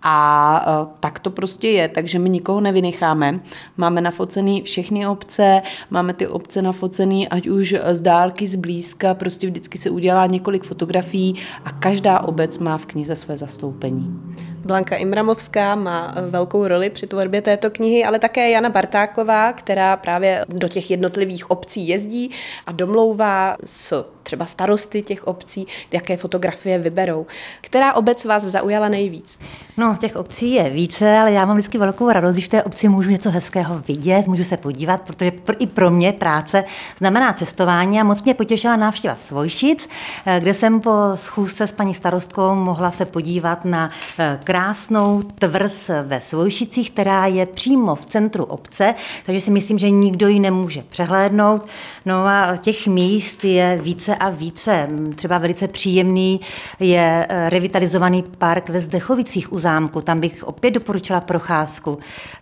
A 0.02 0.64
e, 0.66 0.96
tak 1.00 1.20
to 1.20 1.30
prostě 1.30 1.68
je, 1.68 1.88
takže 1.88 2.18
my 2.18 2.30
nikoho 2.30 2.60
nevynecháme. 2.60 3.40
Máme 3.76 4.00
nafocený 4.00 4.62
všechny 4.62 5.06
obce, 5.06 5.62
máme 5.90 6.14
ty 6.14 6.26
obce 6.26 6.62
nafocený, 6.62 7.28
ať 7.28 7.48
už 7.48 7.74
z 7.92 8.00
dálky, 8.00 8.46
z 8.46 8.56
blízka, 8.56 9.14
prostě 9.14 9.46
vždycky 9.46 9.78
se 9.78 9.90
udělá 9.90 10.26
několik 10.26 10.64
fotografií 10.64 11.34
a 11.64 11.72
každá 11.72 12.20
obec 12.20 12.58
má 12.58 12.78
v 12.78 12.86
knize 12.86 13.16
své 13.16 13.36
zastoupení. 13.36 14.20
Blanka 14.64 14.96
Imramovská 14.96 15.74
má 15.74 16.14
eh, 16.16 16.30
velkou 16.30 16.68
roli 16.68 16.90
při 16.90 17.06
tvorbě 17.06 17.42
této 17.42 17.70
knihy, 17.70 18.04
ale 18.04 18.18
také 18.18 18.50
Jana 18.50 18.70
Bartáková, 18.70 19.52
která 19.52 19.96
právě 19.96 20.44
do 20.48 20.68
těch 20.68 20.90
jednotlivých 20.90 21.50
obcí 21.50 21.88
jezdí 21.88 22.30
a 22.66 22.72
domlouvá 22.72 23.56
s 23.64 24.04
třeba 24.22 24.46
starosty 24.46 25.02
těch 25.02 25.26
obcí, 25.26 25.66
jaké 25.92 26.16
fotografie 26.16 26.78
vyberou. 26.78 27.26
Která 27.60 27.94
obec 27.94 28.24
vás 28.24 28.42
zaujala 28.42 28.88
nejvíc? 28.88 29.38
No, 29.76 29.87
těch 29.96 30.16
obcí 30.16 30.52
je 30.52 30.70
více, 30.70 31.18
ale 31.18 31.32
já 31.32 31.44
mám 31.44 31.56
vždycky 31.56 31.78
velkou 31.78 32.12
radost, 32.12 32.32
když 32.32 32.44
v 32.44 32.48
té 32.48 32.62
obci 32.62 32.88
můžu 32.88 33.10
něco 33.10 33.30
hezkého 33.30 33.78
vidět, 33.78 34.26
můžu 34.26 34.44
se 34.44 34.56
podívat, 34.56 35.02
protože 35.02 35.32
i 35.58 35.66
pro 35.66 35.90
mě 35.90 36.12
práce 36.12 36.64
znamená 36.98 37.32
cestování 37.32 38.00
a 38.00 38.04
moc 38.04 38.22
mě 38.22 38.34
potěšila 38.34 38.76
návštěva 38.76 39.16
Svojšic, 39.16 39.88
eh, 40.26 40.40
kde 40.40 40.54
jsem 40.54 40.80
po 40.80 40.92
schůzce 41.14 41.66
s 41.66 41.72
paní 41.72 41.94
starostkou 41.94 42.54
mohla 42.54 42.90
se 42.90 43.04
podívat 43.04 43.64
na 43.64 43.90
eh, 44.18 44.40
krásnou 44.44 45.22
tvrz 45.22 45.90
ve 46.02 46.20
Svojšicích, 46.20 46.90
která 46.90 47.26
je 47.26 47.46
přímo 47.46 47.94
v 47.94 48.06
centru 48.06 48.44
obce, 48.44 48.94
takže 49.26 49.40
si 49.40 49.50
myslím, 49.50 49.78
že 49.78 49.90
nikdo 49.90 50.28
ji 50.28 50.40
nemůže 50.40 50.82
přehlédnout. 50.88 51.66
No 52.06 52.26
a 52.26 52.56
těch 52.56 52.86
míst 52.86 53.44
je 53.44 53.80
více 53.82 54.16
a 54.16 54.30
více. 54.30 54.88
Třeba 55.14 55.38
velice 55.38 55.68
příjemný 55.68 56.40
je 56.80 57.26
eh, 57.28 57.50
revitalizovaný 57.50 58.24
park 58.38 58.68
ve 58.68 58.80
Zdechovicích 58.80 59.52
u 59.52 59.58
zámku. 59.58 59.77
Tam 60.04 60.20
bych 60.20 60.44
opět 60.44 60.70
doporučila 60.70 61.20
procházku. 61.20 61.98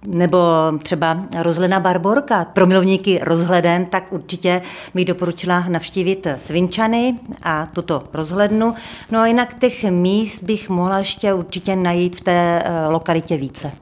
Nebo 0.07 0.39
třeba 0.83 1.23
rozhlena 1.39 1.81
Barborka. 1.81 2.45
Pro 2.45 2.67
milovníky 2.67 3.21
rozhleden, 3.23 3.87
tak 3.87 4.13
určitě 4.13 4.63
bych 4.95 5.05
doporučila 5.05 5.65
navštívit 5.69 6.27
Svinčany 6.37 7.19
a 7.43 7.67
tuto 7.67 8.05
rozhlednu. 8.13 8.75
No 9.11 9.21
a 9.21 9.27
jinak 9.27 9.59
těch 9.59 9.85
míst 9.85 10.43
bych 10.43 10.69
mohla 10.69 10.99
ještě 10.99 11.35
určitě 11.35 11.77
najít 11.77 12.17
v 12.17 12.21
té 12.21 12.63
eh, 12.65 12.89
lokalitě 12.89 13.37
více. 13.37 13.73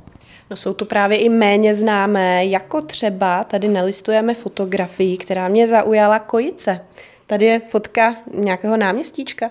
No 0.50 0.56
jsou 0.56 0.74
to 0.74 0.84
právě 0.84 1.18
i 1.18 1.28
méně 1.28 1.74
známé, 1.74 2.46
jako 2.46 2.80
třeba 2.80 3.44
tady 3.44 3.68
nelistujeme 3.68 4.34
fotografii, 4.34 5.16
která 5.16 5.48
mě 5.48 5.68
zaujala 5.68 6.18
kojice. 6.18 6.80
Tady 7.26 7.44
je 7.44 7.60
fotka 7.60 8.16
nějakého 8.34 8.76
náměstíčka. 8.76 9.50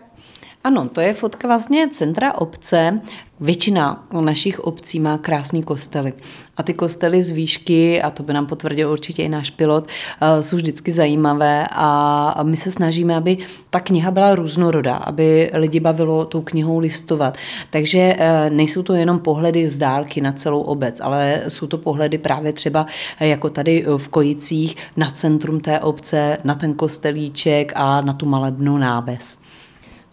Ano, 0.64 0.90
to 0.90 1.02
je 1.02 1.14
fotka 1.14 1.48
vlastně 1.48 1.90
centra 1.90 2.34
obce. 2.34 3.02
Většina 3.44 4.08
našich 4.22 4.60
obcí 4.60 5.00
má 5.00 5.18
krásný 5.18 5.64
kostely. 5.64 6.14
A 6.58 6.64
ty 6.64 6.74
kostely 6.74 7.24
z 7.24 7.32
výšky, 7.32 8.02
a 8.02 8.10
to 8.10 8.24
by 8.24 8.34
nám 8.34 8.46
potvrdil 8.46 8.92
určitě 8.92 9.24
i 9.24 9.30
náš 9.30 9.50
pilot, 9.50 9.88
eh, 9.88 10.44
jsou 10.44 10.56
vždycky 10.56 10.92
zajímavé 10.92 11.68
a 11.72 12.44
my 12.44 12.58
se 12.58 12.72
snažíme, 12.72 13.16
aby 13.16 13.38
ta 13.70 13.80
kniha 13.80 14.12
byla 14.12 14.36
různorodá, 14.36 14.96
aby 14.96 15.52
lidi 15.54 15.80
bavilo 15.80 16.26
tou 16.26 16.42
knihou 16.42 16.80
listovat. 16.80 17.38
Takže 17.70 18.16
eh, 18.18 18.50
nejsou 18.50 18.84
to 18.84 18.94
jenom 18.94 19.20
pohledy 19.20 19.70
z 19.70 19.78
dálky 19.78 20.22
na 20.22 20.32
celou 20.32 20.62
obec, 20.62 21.00
ale 21.00 21.42
jsou 21.48 21.68
to 21.68 21.78
pohledy 21.78 22.18
právě 22.18 22.54
třeba 22.54 22.86
eh, 23.20 23.28
jako 23.28 23.50
tady 23.50 23.86
v 23.98 24.08
Kojicích 24.08 24.78
na 24.98 25.12
centrum 25.12 25.60
té 25.60 25.80
obce, 25.80 26.38
na 26.44 26.56
ten 26.56 26.74
kostelíček 26.74 27.72
a 27.76 28.02
na 28.02 28.14
tu 28.14 28.26
malebnou 28.26 28.78
náves. 28.78 29.43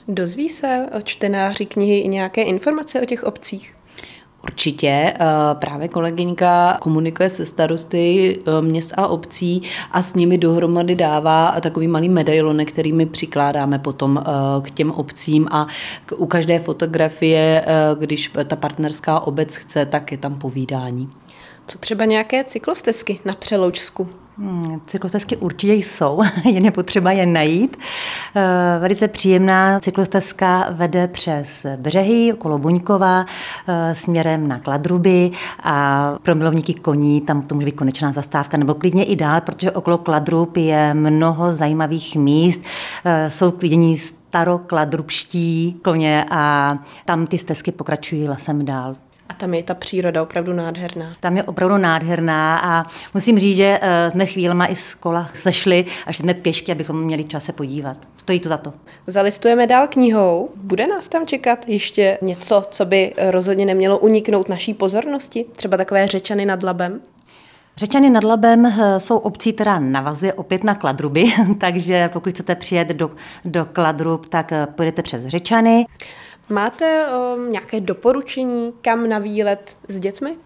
Dozví 0.08 0.48
se 0.48 0.86
o 0.98 1.00
čtenáři 1.00 1.66
knihy 1.66 1.98
i 1.98 2.08
nějaké 2.08 2.42
informace 2.42 3.00
o 3.00 3.04
těch 3.04 3.24
obcích? 3.24 3.74
Určitě. 4.42 4.88
Eh, 4.88 5.16
právě 5.54 5.88
kolegyňka 5.88 6.78
komunikuje 6.80 7.30
se 7.30 7.46
starosty 7.46 8.38
eh, 8.46 8.62
měst 8.62 8.92
a 8.96 9.08
obcí 9.08 9.62
a 9.90 10.02
s 10.02 10.14
nimi 10.14 10.38
dohromady 10.38 10.94
dává 10.94 11.60
takový 11.60 11.88
malý 11.88 12.08
medailonek, 12.08 12.72
který 12.72 12.92
my 12.92 13.06
přikládáme 13.06 13.78
potom 13.78 14.18
eh, 14.18 14.30
k 14.62 14.70
těm 14.70 14.90
obcím 14.90 15.48
a 15.50 15.66
u 16.16 16.26
každé 16.26 16.58
fotografie, 16.58 17.64
když 17.98 18.32
ta 18.46 18.56
partnerská 18.56 19.20
obec 19.20 19.56
chce, 19.56 19.86
tak 19.86 20.12
je 20.12 20.18
tam 20.18 20.34
povídání. 20.34 21.10
Co 21.66 21.78
třeba 21.78 22.04
nějaké 22.04 22.44
cyklostezky 22.44 23.18
na 23.24 23.34
Přeloučsku? 23.34 24.08
Hmm, 24.40 24.80
cyklostezky 24.86 25.36
určitě 25.36 25.72
jsou, 25.72 26.22
je 26.44 26.60
nepotřeba 26.60 27.12
je 27.12 27.26
najít. 27.26 27.76
E, 28.36 28.78
velice 28.78 29.08
příjemná 29.08 29.80
cyklostezka 29.80 30.66
vede 30.70 31.08
přes 31.08 31.66
břehy 31.76 32.32
okolo 32.32 32.58
Buňkova 32.58 33.24
e, 33.68 33.94
směrem 33.94 34.48
na 34.48 34.58
Kladruby 34.58 35.30
a 35.62 36.14
pro 36.22 36.34
milovníky 36.34 36.74
koní 36.74 37.20
tam 37.20 37.42
to 37.42 37.54
může 37.54 37.64
být 37.64 37.76
konečná 37.76 38.12
zastávka 38.12 38.56
nebo 38.56 38.74
klidně 38.74 39.04
i 39.04 39.16
dál, 39.16 39.40
protože 39.40 39.70
okolo 39.70 39.98
Kladrub 39.98 40.56
je 40.56 40.94
mnoho 40.94 41.52
zajímavých 41.52 42.16
míst. 42.16 42.60
E, 43.04 43.30
jsou 43.30 43.50
k 43.50 43.62
vidění 43.62 43.96
starokladrubští 43.98 45.80
koně 45.84 46.24
a 46.30 46.78
tam 47.04 47.26
ty 47.26 47.38
stezky 47.38 47.72
pokračují 47.72 48.28
lesem 48.28 48.64
dál. 48.64 48.96
A 49.30 49.34
tam 49.34 49.54
je 49.54 49.62
ta 49.62 49.74
příroda 49.74 50.22
opravdu 50.22 50.52
nádherná. 50.52 51.16
Tam 51.20 51.36
je 51.36 51.42
opravdu 51.42 51.76
nádherná 51.76 52.58
a 52.58 52.90
musím 53.14 53.38
říct, 53.38 53.56
že 53.56 53.78
eh, 53.82 54.10
jsme 54.10 54.26
chvílema 54.26 54.66
i 54.66 54.76
z 54.76 54.94
kola 54.94 55.30
sešli, 55.34 55.86
až 56.06 56.18
jsme 56.18 56.34
pěšky, 56.34 56.72
abychom 56.72 57.02
měli 57.02 57.24
čas 57.24 57.44
se 57.44 57.52
podívat. 57.52 57.96
Stojí 58.16 58.40
to 58.40 58.48
za 58.48 58.56
to. 58.56 58.72
Zalistujeme 59.06 59.66
dál 59.66 59.86
knihou. 59.86 60.50
Bude 60.56 60.86
nás 60.86 61.08
tam 61.08 61.26
čekat 61.26 61.68
ještě 61.68 62.18
něco, 62.22 62.64
co 62.70 62.84
by 62.84 63.12
rozhodně 63.18 63.66
nemělo 63.66 63.98
uniknout 63.98 64.48
naší 64.48 64.74
pozornosti? 64.74 65.44
Třeba 65.56 65.76
takové 65.76 66.06
řečany 66.06 66.46
nad 66.46 66.62
labem? 66.62 67.00
Řečany 67.76 68.10
nad 68.10 68.24
Labem 68.24 68.66
eh, 68.66 69.00
jsou 69.00 69.16
obcí, 69.16 69.52
která 69.52 69.78
navazuje 69.78 70.32
opět 70.32 70.64
na 70.64 70.74
Kladruby, 70.74 71.24
takže 71.58 72.10
pokud 72.12 72.32
chcete 72.32 72.54
přijet 72.54 72.88
do, 72.88 73.10
do 73.44 73.64
Kladrub, 73.64 74.26
tak 74.26 74.52
eh, 74.52 74.66
půjdete 74.66 75.02
přes 75.02 75.26
Řečany. 75.26 75.86
Máte 76.50 77.06
um, 77.08 77.52
nějaké 77.52 77.80
doporučení, 77.80 78.72
kam 78.82 79.08
na 79.08 79.18
výlet 79.18 79.76
s 79.88 80.00
dětmi? 80.00 80.36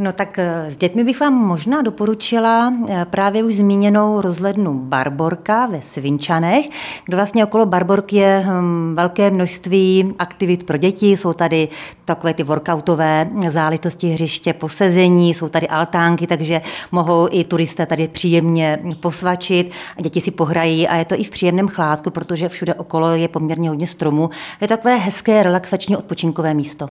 No 0.00 0.12
tak 0.12 0.38
eh, 0.38 0.70
s 0.70 0.76
dětmi 0.76 1.04
bych 1.04 1.20
vám 1.20 1.34
možná 1.34 1.82
doporučila 1.82 2.74
eh, 2.88 3.06
právě 3.10 3.42
už 3.42 3.54
zmíněnou 3.54 4.20
rozhlednu 4.20 4.74
Barborka 4.74 5.66
ve 5.66 5.82
Svinčanech, 5.82 6.68
kde 7.04 7.16
vlastně 7.16 7.44
okolo 7.44 7.66
Barborky 7.66 8.16
je 8.16 8.44
hm, 8.46 8.94
velké 8.96 9.30
množství 9.30 10.14
aktivit 10.18 10.62
pro 10.62 10.76
děti. 10.76 11.16
Jsou 11.16 11.32
tady 11.32 11.68
takové 12.04 12.34
ty 12.34 12.42
workoutové 12.42 13.30
záležitosti 13.48 14.08
hřiště, 14.08 14.52
posezení, 14.52 15.34
jsou 15.34 15.48
tady 15.48 15.68
altánky, 15.68 16.26
takže 16.26 16.60
mohou 16.92 17.28
i 17.30 17.44
turisté 17.44 17.86
tady 17.86 18.08
příjemně 18.08 18.78
posvačit 19.00 19.70
děti 20.00 20.20
si 20.20 20.30
pohrají 20.30 20.88
a 20.88 20.96
je 20.96 21.04
to 21.04 21.14
i 21.20 21.24
v 21.24 21.30
příjemném 21.30 21.68
chládku, 21.68 22.10
protože 22.10 22.48
všude 22.48 22.74
okolo 22.74 23.08
je 23.08 23.28
poměrně 23.28 23.68
hodně 23.68 23.86
stromů. 23.86 24.30
Je 24.60 24.68
takové 24.68 24.96
hezké 24.96 25.42
relaxační 25.42 25.96
odpočinkové 25.96 26.54
místo. 26.54 26.89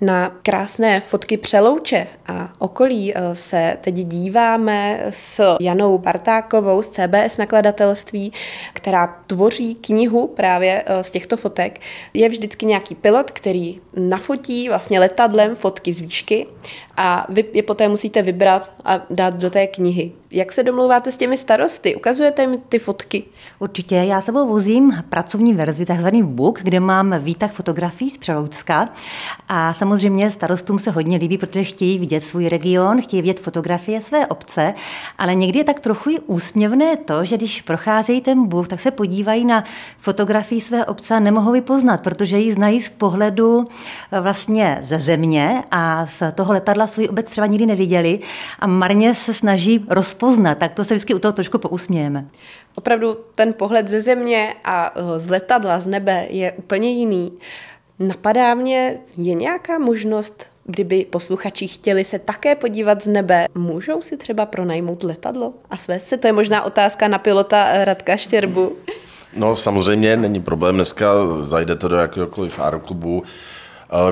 Na 0.00 0.30
krásné 0.42 1.00
fotky 1.00 1.36
Přelouče 1.36 2.06
a 2.26 2.52
okolí 2.58 3.14
eh, 3.14 3.34
se 3.34 3.78
teď 3.80 3.94
díváme 3.94 5.06
s 5.10 5.56
Janou 5.60 5.98
Bartákovou 5.98 6.82
z 6.82 6.88
CBS 6.88 7.36
nakladatelství, 7.36 8.32
která 8.72 9.06
tvoří 9.26 9.74
knihu 9.74 10.26
právě 10.26 10.84
eh, 10.86 11.04
z 11.04 11.10
těchto 11.10 11.36
fotek. 11.36 11.80
Je 12.14 12.28
vždycky 12.28 12.66
nějaký 12.66 12.94
pilot, 12.94 13.30
který 13.30 13.80
nafotí 13.96 14.68
vlastně 14.68 15.00
letadlem 15.00 15.56
fotky 15.56 15.92
z 15.92 16.00
výšky 16.00 16.46
a 16.96 17.26
vy 17.28 17.44
je 17.52 17.62
poté 17.62 17.88
musíte 17.88 18.22
vybrat 18.22 18.70
a 18.84 19.00
dát 19.10 19.34
do 19.34 19.50
té 19.50 19.66
knihy. 19.66 20.12
Jak 20.30 20.52
se 20.52 20.64
domlouváte 20.64 21.12
s 21.12 21.16
těmi 21.16 21.36
starosty? 21.36 21.96
Ukazujete 21.96 22.46
mi 22.46 22.58
ty 22.58 22.78
fotky? 22.78 23.24
Určitě. 23.58 23.94
Já 23.94 24.20
sebou 24.20 24.48
vozím 24.48 25.04
pracovní 25.08 25.54
verzi, 25.54 25.86
takzvaný 25.86 26.22
book, 26.22 26.60
kde 26.62 26.80
mám 26.80 27.14
výtah 27.18 27.52
fotografií 27.52 28.10
z 28.10 28.18
Přeloucka. 28.18 28.88
A 29.48 29.74
samozřejmě 29.74 30.30
starostům 30.30 30.78
se 30.78 30.90
hodně 30.90 31.18
líbí, 31.18 31.38
protože 31.38 31.64
chtějí 31.64 31.98
vidět 31.98 32.24
svůj 32.24 32.48
region, 32.48 33.02
chtějí 33.02 33.22
vidět 33.22 33.40
fotografie 33.40 34.00
své 34.00 34.26
obce, 34.26 34.74
ale 35.18 35.34
někdy 35.34 35.58
je 35.58 35.64
tak 35.64 35.80
trochu 35.80 36.10
i 36.10 36.18
úsměvné 36.20 36.96
to, 36.96 37.24
že 37.24 37.36
když 37.36 37.62
procházejí 37.62 38.20
ten 38.20 38.46
book, 38.46 38.68
tak 38.68 38.80
se 38.80 38.90
podívají 38.90 39.44
na 39.44 39.64
fotografii 39.98 40.60
své 40.60 40.84
obce 40.84 41.14
a 41.14 41.20
nemohou 41.20 41.54
ji 41.54 41.60
poznat, 41.60 42.02
protože 42.02 42.38
ji 42.38 42.52
znají 42.52 42.80
z 42.80 42.88
pohledu 42.88 43.64
eh, 44.12 44.20
vlastně 44.20 44.78
ze 44.82 44.98
země 44.98 45.62
a 45.70 46.06
z 46.06 46.22
toho 46.34 46.52
letadla 46.52 46.85
svůj 46.86 47.08
obec 47.08 47.30
třeba 47.30 47.46
nikdy 47.46 47.66
neviděli 47.66 48.20
a 48.58 48.66
marně 48.66 49.14
se 49.14 49.34
snaží 49.34 49.84
rozpoznat, 49.88 50.58
tak 50.58 50.74
to 50.74 50.84
se 50.84 50.94
vždycky 50.94 51.14
u 51.14 51.18
toho 51.18 51.32
trošku 51.32 51.58
pousmějeme. 51.58 52.26
Opravdu 52.74 53.16
ten 53.34 53.52
pohled 53.52 53.88
ze 53.88 54.00
země 54.00 54.54
a 54.64 54.92
eh, 54.96 55.18
z 55.18 55.30
letadla, 55.30 55.80
z 55.80 55.86
nebe 55.86 56.26
je 56.30 56.52
úplně 56.52 56.90
jiný. 56.90 57.32
Napadá 57.98 58.54
mě, 58.54 58.98
je 59.16 59.34
nějaká 59.34 59.78
možnost, 59.78 60.46
kdyby 60.64 61.06
posluchači 61.10 61.68
chtěli 61.68 62.04
se 62.04 62.18
také 62.18 62.54
podívat 62.54 63.04
z 63.04 63.06
nebe, 63.06 63.46
můžou 63.54 64.02
si 64.02 64.16
třeba 64.16 64.46
pronajmout 64.46 65.02
letadlo 65.02 65.54
a 65.70 65.76
svést 65.76 66.08
se? 66.08 66.16
To 66.16 66.26
je 66.26 66.32
možná 66.32 66.62
otázka 66.62 67.08
na 67.08 67.18
pilota 67.18 67.84
Radka 67.84 68.16
Štěrbu. 68.16 68.76
No 69.36 69.56
samozřejmě 69.56 70.16
není 70.16 70.42
problém, 70.42 70.74
dneska 70.74 71.06
zajdete 71.40 71.88
do 71.88 71.96
jakéhokoliv 71.96 72.60
aeroklubu, 72.60 73.22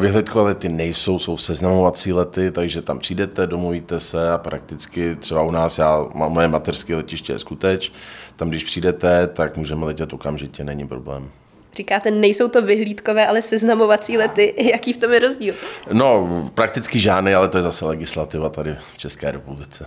Vyhlídkové 0.01 0.45
lety 0.45 0.69
nejsou, 0.69 1.19
jsou 1.19 1.37
seznamovací 1.37 2.13
lety, 2.13 2.51
takže 2.51 2.83
tam 2.83 2.99
přijdete, 2.99 3.47
domluvíte 3.47 4.01
se 4.01 4.31
a 4.31 4.39
prakticky 4.39 5.17
třeba 5.17 5.43
u 5.43 5.51
nás, 5.51 5.79
já, 5.79 6.07
moje 6.15 6.49
mateřské 6.49 6.97
letiště 6.97 7.33
je 7.33 7.39
skuteč, 7.39 7.93
tam 8.37 8.49
když 8.49 8.65
přijdete, 8.65 9.27
tak 9.27 9.57
můžeme 9.57 9.87
letět 9.87 10.13
okamžitě, 10.13 10.65
není 10.65 10.89
problém. 10.89 11.31
Říkáte, 11.77 12.11
nejsou 12.11 12.49
to 12.49 12.63
vyhlídkové, 12.63 13.27
ale 13.27 13.43
seznamovací 13.43 14.19
lety. 14.19 14.55
Jaký 14.73 14.93
v 14.93 14.97
tom 14.97 15.13
je 15.13 15.19
rozdíl? 15.19 15.55
No, 15.93 16.51
prakticky 16.55 17.01
žádný, 17.01 17.35
ale 17.35 17.49
to 17.49 17.57
je 17.57 17.63
zase 17.63 17.87
legislativa 17.87 18.49
tady 18.49 18.77
v 18.93 18.99
České 18.99 19.31
republice. 19.31 19.87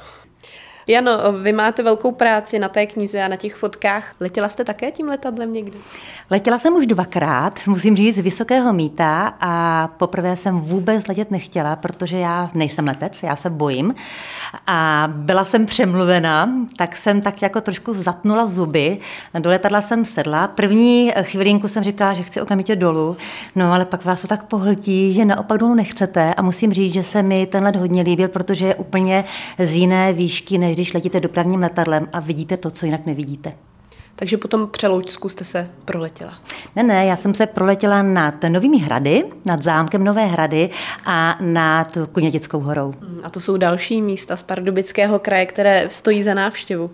Jano, 0.89 1.11
vy 1.41 1.53
máte 1.53 1.83
velkou 1.83 2.11
práci 2.11 2.59
na 2.59 2.69
té 2.69 2.85
knize 2.85 3.23
a 3.23 3.27
na 3.27 3.35
těch 3.35 3.55
fotkách. 3.55 4.15
Letěla 4.19 4.49
jste 4.49 4.63
také 4.63 4.91
tím 4.91 5.07
letadlem 5.07 5.53
někdy? 5.53 5.77
Letěla 6.29 6.59
jsem 6.59 6.73
už 6.73 6.87
dvakrát, 6.87 7.59
musím 7.67 7.97
říct, 7.97 8.15
z 8.15 8.19
vysokého 8.19 8.73
míta 8.73 9.33
a 9.39 9.87
poprvé 9.97 10.37
jsem 10.37 10.59
vůbec 10.59 11.07
letět 11.07 11.31
nechtěla, 11.31 11.75
protože 11.75 12.17
já 12.17 12.49
nejsem 12.53 12.87
letec, 12.87 13.23
já 13.23 13.35
se 13.35 13.49
bojím. 13.49 13.95
A 14.67 15.09
byla 15.11 15.45
jsem 15.45 15.65
přemluvena, 15.65 16.49
tak 16.77 16.95
jsem 16.95 17.21
tak 17.21 17.41
jako 17.41 17.61
trošku 17.61 17.93
zatnula 17.93 18.45
zuby. 18.45 18.97
Do 19.39 19.49
letadla 19.49 19.81
jsem 19.81 20.05
sedla. 20.05 20.47
První 20.47 21.11
chvilinku 21.21 21.67
jsem 21.67 21.83
říkala, 21.83 22.13
že 22.13 22.23
chci 22.23 22.41
okamžitě 22.41 22.75
dolů, 22.75 23.17
no 23.55 23.73
ale 23.73 23.85
pak 23.85 24.05
vás 24.05 24.21
to 24.21 24.27
tak 24.27 24.43
pohltí, 24.43 25.13
že 25.13 25.25
naopak 25.25 25.57
dolů 25.57 25.73
nechcete. 25.73 26.33
A 26.33 26.41
musím 26.41 26.73
říct, 26.73 26.93
že 26.93 27.03
se 27.03 27.23
mi 27.23 27.45
ten 27.45 27.63
let 27.63 27.75
hodně 27.75 28.01
líbil, 28.01 28.27
protože 28.27 28.65
je 28.65 28.75
úplně 28.75 29.25
z 29.59 29.75
jiné 29.75 30.13
výšky, 30.13 30.57
než 30.57 30.76
když 30.77 30.93
letíte 30.93 31.19
dopravním 31.19 31.61
letadlem 31.61 32.07
a 32.13 32.19
vidíte 32.19 32.57
to, 32.57 32.71
co 32.71 32.85
jinak 32.85 33.05
nevidíte. 33.05 33.53
Takže 34.15 34.37
potom 34.37 34.67
přeloučsku 34.67 35.29
jste 35.29 35.43
se 35.43 35.69
proletěla. 35.85 36.37
Ne, 36.75 36.83
ne, 36.83 37.05
já 37.05 37.15
jsem 37.15 37.35
se 37.35 37.45
proletěla 37.45 38.01
nad 38.01 38.35
Novými 38.49 38.77
hrady, 38.77 39.23
nad 39.45 39.63
zámkem 39.63 40.03
Nové 40.03 40.25
hrady 40.25 40.69
a 41.05 41.37
nad 41.41 41.97
Kunětickou 42.11 42.59
horou. 42.59 42.93
Mm, 42.99 43.21
a 43.23 43.29
to 43.29 43.39
jsou 43.39 43.57
další 43.57 44.01
místa 44.01 44.37
z 44.37 44.43
Pardubického 44.43 45.19
kraje, 45.19 45.45
které 45.45 45.89
stojí 45.89 46.23
za 46.23 46.33
návštěvu. 46.33 46.91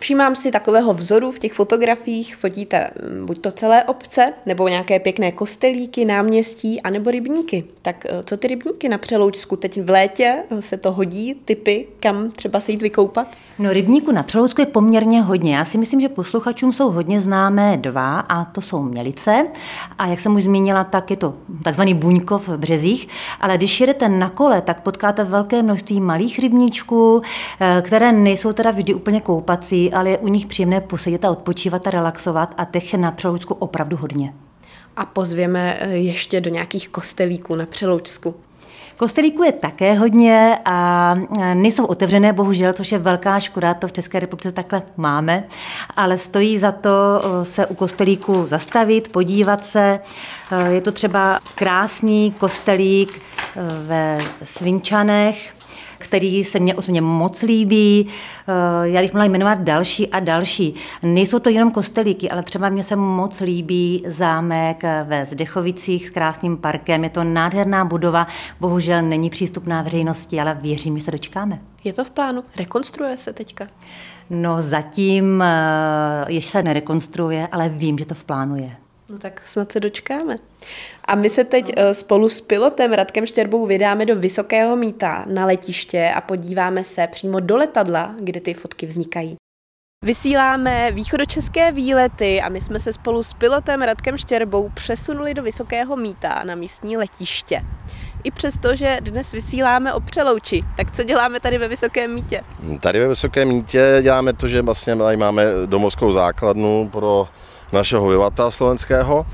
Všímám 0.00 0.36
si 0.36 0.50
takového 0.50 0.94
vzoru 0.94 1.32
v 1.32 1.38
těch 1.38 1.52
fotografiích, 1.52 2.36
fotíte 2.36 2.90
mm, 3.10 3.26
buď 3.26 3.38
to 3.40 3.50
celé 3.50 3.84
obce, 3.84 4.32
nebo 4.46 4.68
nějaké 4.68 5.00
pěkné 5.00 5.32
kostelíky, 5.32 6.04
náměstí, 6.04 6.82
anebo 6.82 7.10
rybníky. 7.10 7.64
Tak 7.82 8.06
eh, 8.08 8.22
co 8.24 8.36
ty 8.36 8.48
rybníky 8.48 8.88
na 8.88 8.98
Přeloučsku? 8.98 9.56
Teď 9.56 9.82
v 9.82 9.90
létě 9.90 10.44
eh, 10.50 10.62
se 10.62 10.76
to 10.76 10.92
hodí, 10.92 11.34
typy, 11.34 11.86
kam 12.00 12.30
třeba 12.30 12.60
se 12.60 12.72
jít 12.72 12.82
vykoupat? 12.82 13.28
No 13.58 13.72
rybníku 13.72 14.12
na 14.12 14.22
Přeloučsku 14.22 14.60
je 14.60 14.66
poměrně 14.66 15.20
hodně. 15.20 15.56
Já 15.56 15.64
si 15.64 15.78
myslím, 15.78 16.00
že 16.00 16.08
posluchačům 16.08 16.72
jsou 16.72 16.90
hodně 16.90 17.20
známé 17.20 17.76
dva 17.76 18.20
a 18.20 18.44
to 18.44 18.60
jsou 18.60 18.82
Mělice. 18.82 19.46
A 19.98 20.06
jak 20.06 20.20
jsem 20.20 20.34
už 20.34 20.42
zmínila, 20.42 20.84
tak 20.84 21.10
je 21.10 21.16
to 21.16 21.34
takzvaný 21.64 21.94
Buňkov 21.94 22.48
v 22.48 22.58
Březích. 22.58 23.08
Ale 23.40 23.56
když 23.56 23.80
jedete 23.80 24.08
na 24.08 24.30
kole, 24.30 24.60
tak 24.60 24.80
potkáte 24.80 25.24
velké 25.24 25.62
množství 25.62 26.00
malých 26.00 26.38
rybníčků, 26.38 27.22
eh, 27.60 27.82
které 27.82 28.12
nejsou 28.12 28.52
teda 28.52 28.70
vždy 28.70 28.94
úplně 28.94 29.20
koupací, 29.20 29.87
ale 29.92 30.10
je 30.10 30.18
u 30.18 30.28
nich 30.28 30.46
příjemné 30.46 30.80
posedět 30.80 31.24
a 31.24 31.30
odpočívat 31.30 31.86
a 31.86 31.90
relaxovat 31.90 32.54
a 32.56 32.64
těch 32.64 32.94
na 32.94 33.10
Přeloučsku 33.10 33.54
opravdu 33.54 33.96
hodně. 33.96 34.34
A 34.96 35.04
pozvěme 35.04 35.76
eh, 35.80 35.90
ještě 35.90 36.40
do 36.40 36.50
nějakých 36.50 36.88
kostelíků 36.88 37.54
na 37.54 37.66
Přeloučsku. 37.66 38.34
Kostelíků 38.96 39.42
je 39.42 39.52
také 39.52 39.94
hodně 39.94 40.58
a 40.64 41.14
nejsou 41.54 41.84
otevřené, 41.84 42.32
bohužel, 42.32 42.72
což 42.72 42.92
je 42.92 42.98
velká 42.98 43.40
škoda, 43.40 43.74
to 43.74 43.88
v 43.88 43.92
České 43.92 44.20
republice 44.20 44.52
takhle 44.52 44.82
máme, 44.96 45.44
ale 45.96 46.18
stojí 46.18 46.58
za 46.58 46.72
to 46.72 46.90
eh, 46.90 47.44
se 47.44 47.66
u 47.66 47.74
kostelíku 47.74 48.46
zastavit, 48.46 49.08
podívat 49.08 49.64
se. 49.64 50.00
Eh, 50.52 50.72
je 50.72 50.80
to 50.80 50.92
třeba 50.92 51.40
krásný 51.54 52.34
kostelík 52.38 53.22
ve 53.86 54.18
Svinčanech, 54.44 55.57
který 55.98 56.44
se 56.44 56.60
mně 56.60 56.74
osobně 56.74 57.00
moc 57.00 57.42
líbí. 57.42 58.06
Eh, 58.48 58.88
já 58.88 59.00
bych 59.00 59.12
mohla 59.12 59.24
jmenovat 59.24 59.60
další 59.60 60.08
a 60.08 60.20
další. 60.20 60.74
Nejsou 61.02 61.38
to 61.38 61.48
jenom 61.48 61.70
kostelíky, 61.70 62.30
ale 62.30 62.42
třeba 62.42 62.68
mně 62.68 62.84
se 62.84 62.96
moc 62.96 63.40
líbí 63.40 64.04
zámek 64.06 64.82
ve 65.04 65.26
Zdechovicích 65.26 66.06
s 66.06 66.10
krásným 66.10 66.56
parkem. 66.56 67.04
Je 67.04 67.10
to 67.10 67.24
nádherná 67.24 67.84
budova, 67.84 68.26
bohužel 68.60 69.02
není 69.02 69.30
přístupná 69.30 69.82
veřejnosti, 69.82 70.40
ale 70.40 70.58
věřím, 70.60 70.98
že 70.98 71.04
se 71.04 71.10
dočkáme. 71.10 71.58
Je 71.84 71.92
to 71.92 72.04
v 72.04 72.10
plánu? 72.10 72.44
Rekonstruuje 72.56 73.16
se 73.16 73.32
teďka? 73.32 73.66
No 74.30 74.62
zatím 74.62 75.42
eh, 75.42 76.24
ještě 76.28 76.50
se 76.50 76.62
nerekonstruuje, 76.62 77.48
ale 77.52 77.68
vím, 77.68 77.98
že 77.98 78.04
to 78.04 78.14
v 78.14 78.24
plánu 78.24 78.56
je. 78.56 78.76
No 79.10 79.18
tak 79.18 79.46
snad 79.46 79.72
se 79.72 79.80
dočkáme. 79.80 80.36
A 81.04 81.14
my 81.14 81.30
se 81.30 81.44
teď 81.44 81.72
no. 81.76 81.94
spolu 81.94 82.28
s 82.28 82.40
pilotem 82.40 82.92
Radkem 82.92 83.26
Štěrbou 83.26 83.66
vydáme 83.66 84.06
do 84.06 84.16
Vysokého 84.16 84.76
míta 84.76 85.24
na 85.28 85.46
letiště 85.46 86.12
a 86.14 86.20
podíváme 86.20 86.84
se 86.84 87.06
přímo 87.06 87.40
do 87.40 87.56
letadla, 87.56 88.14
kde 88.20 88.40
ty 88.40 88.54
fotky 88.54 88.86
vznikají. 88.86 89.36
Vysíláme 90.04 90.92
východočeské 90.92 91.72
výlety 91.72 92.40
a 92.40 92.48
my 92.48 92.60
jsme 92.60 92.78
se 92.78 92.92
spolu 92.92 93.22
s 93.22 93.34
pilotem 93.34 93.82
Radkem 93.82 94.18
Štěrbou 94.18 94.68
přesunuli 94.74 95.34
do 95.34 95.42
Vysokého 95.42 95.96
míta 95.96 96.44
na 96.44 96.54
místní 96.54 96.96
letiště. 96.96 97.60
I 98.24 98.30
přesto, 98.30 98.76
že 98.76 98.98
dnes 99.00 99.32
vysíláme 99.32 99.94
o 99.94 100.00
Přelouči, 100.00 100.64
tak 100.76 100.90
co 100.90 101.02
děláme 101.02 101.40
tady 101.40 101.58
ve 101.58 101.68
Vysokém 101.68 102.14
mítě? 102.14 102.40
Tady 102.80 103.00
ve 103.00 103.08
Vysokém 103.08 103.48
mítě 103.48 103.98
děláme 104.02 104.32
to, 104.32 104.48
že 104.48 104.62
vlastně 104.62 104.96
tady 104.96 105.16
máme 105.16 105.44
domovskou 105.66 106.12
základnu 106.12 106.88
pro 106.92 107.28
našeho 107.72 108.08
vyvata 108.08 108.50
slovenského. 108.50 109.26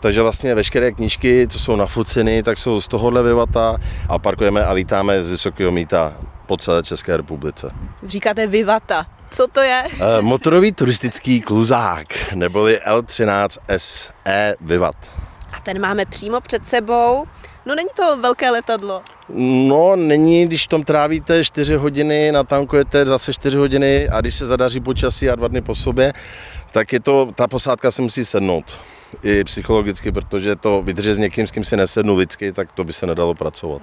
Takže 0.00 0.22
vlastně 0.22 0.54
veškeré 0.54 0.92
knížky, 0.92 1.48
co 1.48 1.58
jsou 1.58 1.76
nafuceny, 1.76 2.42
tak 2.42 2.58
jsou 2.58 2.80
z 2.80 2.88
tohohle 2.88 3.22
vyvata 3.22 3.76
a 4.08 4.18
parkujeme 4.18 4.64
a 4.64 4.72
lítáme 4.72 5.22
z 5.22 5.30
Vysokého 5.30 5.70
míta 5.70 6.12
po 6.46 6.56
celé 6.56 6.82
České 6.82 7.16
republice. 7.16 7.70
Říkáte 8.06 8.46
vyvata. 8.46 9.06
Co 9.30 9.46
to 9.52 9.60
je? 9.60 9.84
E, 10.18 10.22
motorový 10.22 10.72
turistický 10.72 11.40
kluzák, 11.40 12.34
neboli 12.34 12.80
L13 12.86 13.48
SE 13.76 14.54
Vivat. 14.60 14.96
A 15.52 15.60
ten 15.60 15.80
máme 15.80 16.04
přímo 16.04 16.40
před 16.40 16.68
sebou. 16.68 17.24
No 17.66 17.74
není 17.74 17.88
to 17.96 18.16
velké 18.16 18.50
letadlo. 18.50 19.02
No, 19.68 19.96
není, 19.96 20.46
když 20.46 20.64
v 20.64 20.68
tom 20.68 20.84
trávíte 20.84 21.44
4 21.44 21.76
hodiny, 21.76 22.32
natankujete 22.32 23.04
zase 23.04 23.32
4 23.32 23.56
hodiny 23.56 24.08
a 24.08 24.20
když 24.20 24.34
se 24.34 24.46
zadaří 24.46 24.80
počasí 24.80 25.30
a 25.30 25.34
dva 25.34 25.48
dny 25.48 25.62
po 25.62 25.74
sobě, 25.74 26.12
tak 26.76 26.92
je 26.92 27.00
to, 27.00 27.32
ta 27.34 27.48
posádka 27.48 27.90
se 27.90 28.02
musí 28.02 28.24
sednout 28.24 28.64
i 29.22 29.44
psychologicky, 29.44 30.12
protože 30.12 30.56
to 30.56 30.82
vydržet 30.82 31.14
s 31.14 31.18
někým, 31.18 31.46
s 31.46 31.50
kým 31.50 31.64
si 31.64 31.76
nesednu 31.76 32.14
lidsky, 32.14 32.52
tak 32.52 32.72
to 32.72 32.84
by 32.84 32.92
se 32.92 33.06
nedalo 33.06 33.34
pracovat. 33.34 33.82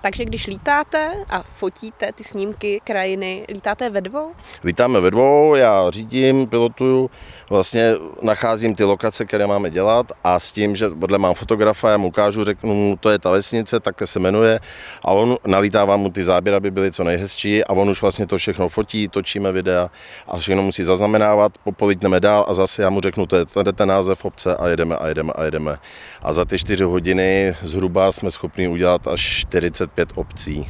Takže 0.00 0.24
když 0.24 0.46
lítáte 0.46 1.12
a 1.30 1.42
fotíte 1.42 2.12
ty 2.12 2.24
snímky 2.24 2.80
krajiny, 2.84 3.44
lítáte 3.52 3.90
ve 3.90 4.00
dvou? 4.00 4.30
Lítáme 4.64 5.00
ve 5.00 5.10
dvou, 5.10 5.54
já 5.54 5.90
řídím, 5.90 6.46
pilotuju, 6.46 7.10
vlastně 7.50 7.94
nacházím 8.22 8.74
ty 8.74 8.84
lokace, 8.84 9.24
které 9.24 9.46
máme 9.46 9.70
dělat 9.70 10.12
a 10.24 10.40
s 10.40 10.52
tím, 10.52 10.76
že 10.76 10.90
podle 10.90 11.18
mám 11.18 11.34
fotografa, 11.34 11.90
já 11.90 11.96
mu 11.96 12.08
ukážu, 12.08 12.44
řeknu 12.44 12.74
mu, 12.74 12.96
to 12.96 13.10
je 13.10 13.18
ta 13.18 13.30
vesnice, 13.30 13.80
tak 13.80 14.02
se 14.04 14.18
jmenuje 14.18 14.60
a 15.02 15.10
on 15.10 15.36
nalítává 15.46 15.96
mu 15.96 16.10
ty 16.10 16.24
záběry, 16.24 16.56
aby 16.56 16.70
byly 16.70 16.92
co 16.92 17.04
nejhezčí 17.04 17.64
a 17.64 17.72
on 17.72 17.90
už 17.90 18.02
vlastně 18.02 18.26
to 18.26 18.38
všechno 18.38 18.68
fotí, 18.68 19.08
točíme 19.08 19.52
videa 19.52 19.90
a 20.28 20.38
všechno 20.38 20.62
musí 20.62 20.84
zaznamenávat, 20.84 21.52
polítneme 21.76 22.20
dál 22.20 22.44
a 22.48 22.54
zase 22.54 22.82
já 22.82 22.90
mu 22.90 23.00
řeknu, 23.00 23.26
to 23.26 23.36
je 23.36 23.46
tady 23.46 23.72
ten 23.72 23.88
název 23.88 24.24
obce 24.24 24.56
a 24.56 24.68
jedeme 24.68 24.96
a 24.96 25.08
jedeme 25.08 25.32
a 25.32 25.44
jedeme. 25.44 25.78
A 26.22 26.32
za 26.32 26.44
ty 26.44 26.58
čtyři 26.58 26.84
hodiny 26.84 27.54
zhruba 27.62 28.12
jsme 28.12 28.30
schopni 28.30 28.68
udělat 28.68 29.06
až 29.06 29.20
40 29.20 29.87
25 29.88 30.08
obcí. 30.14 30.66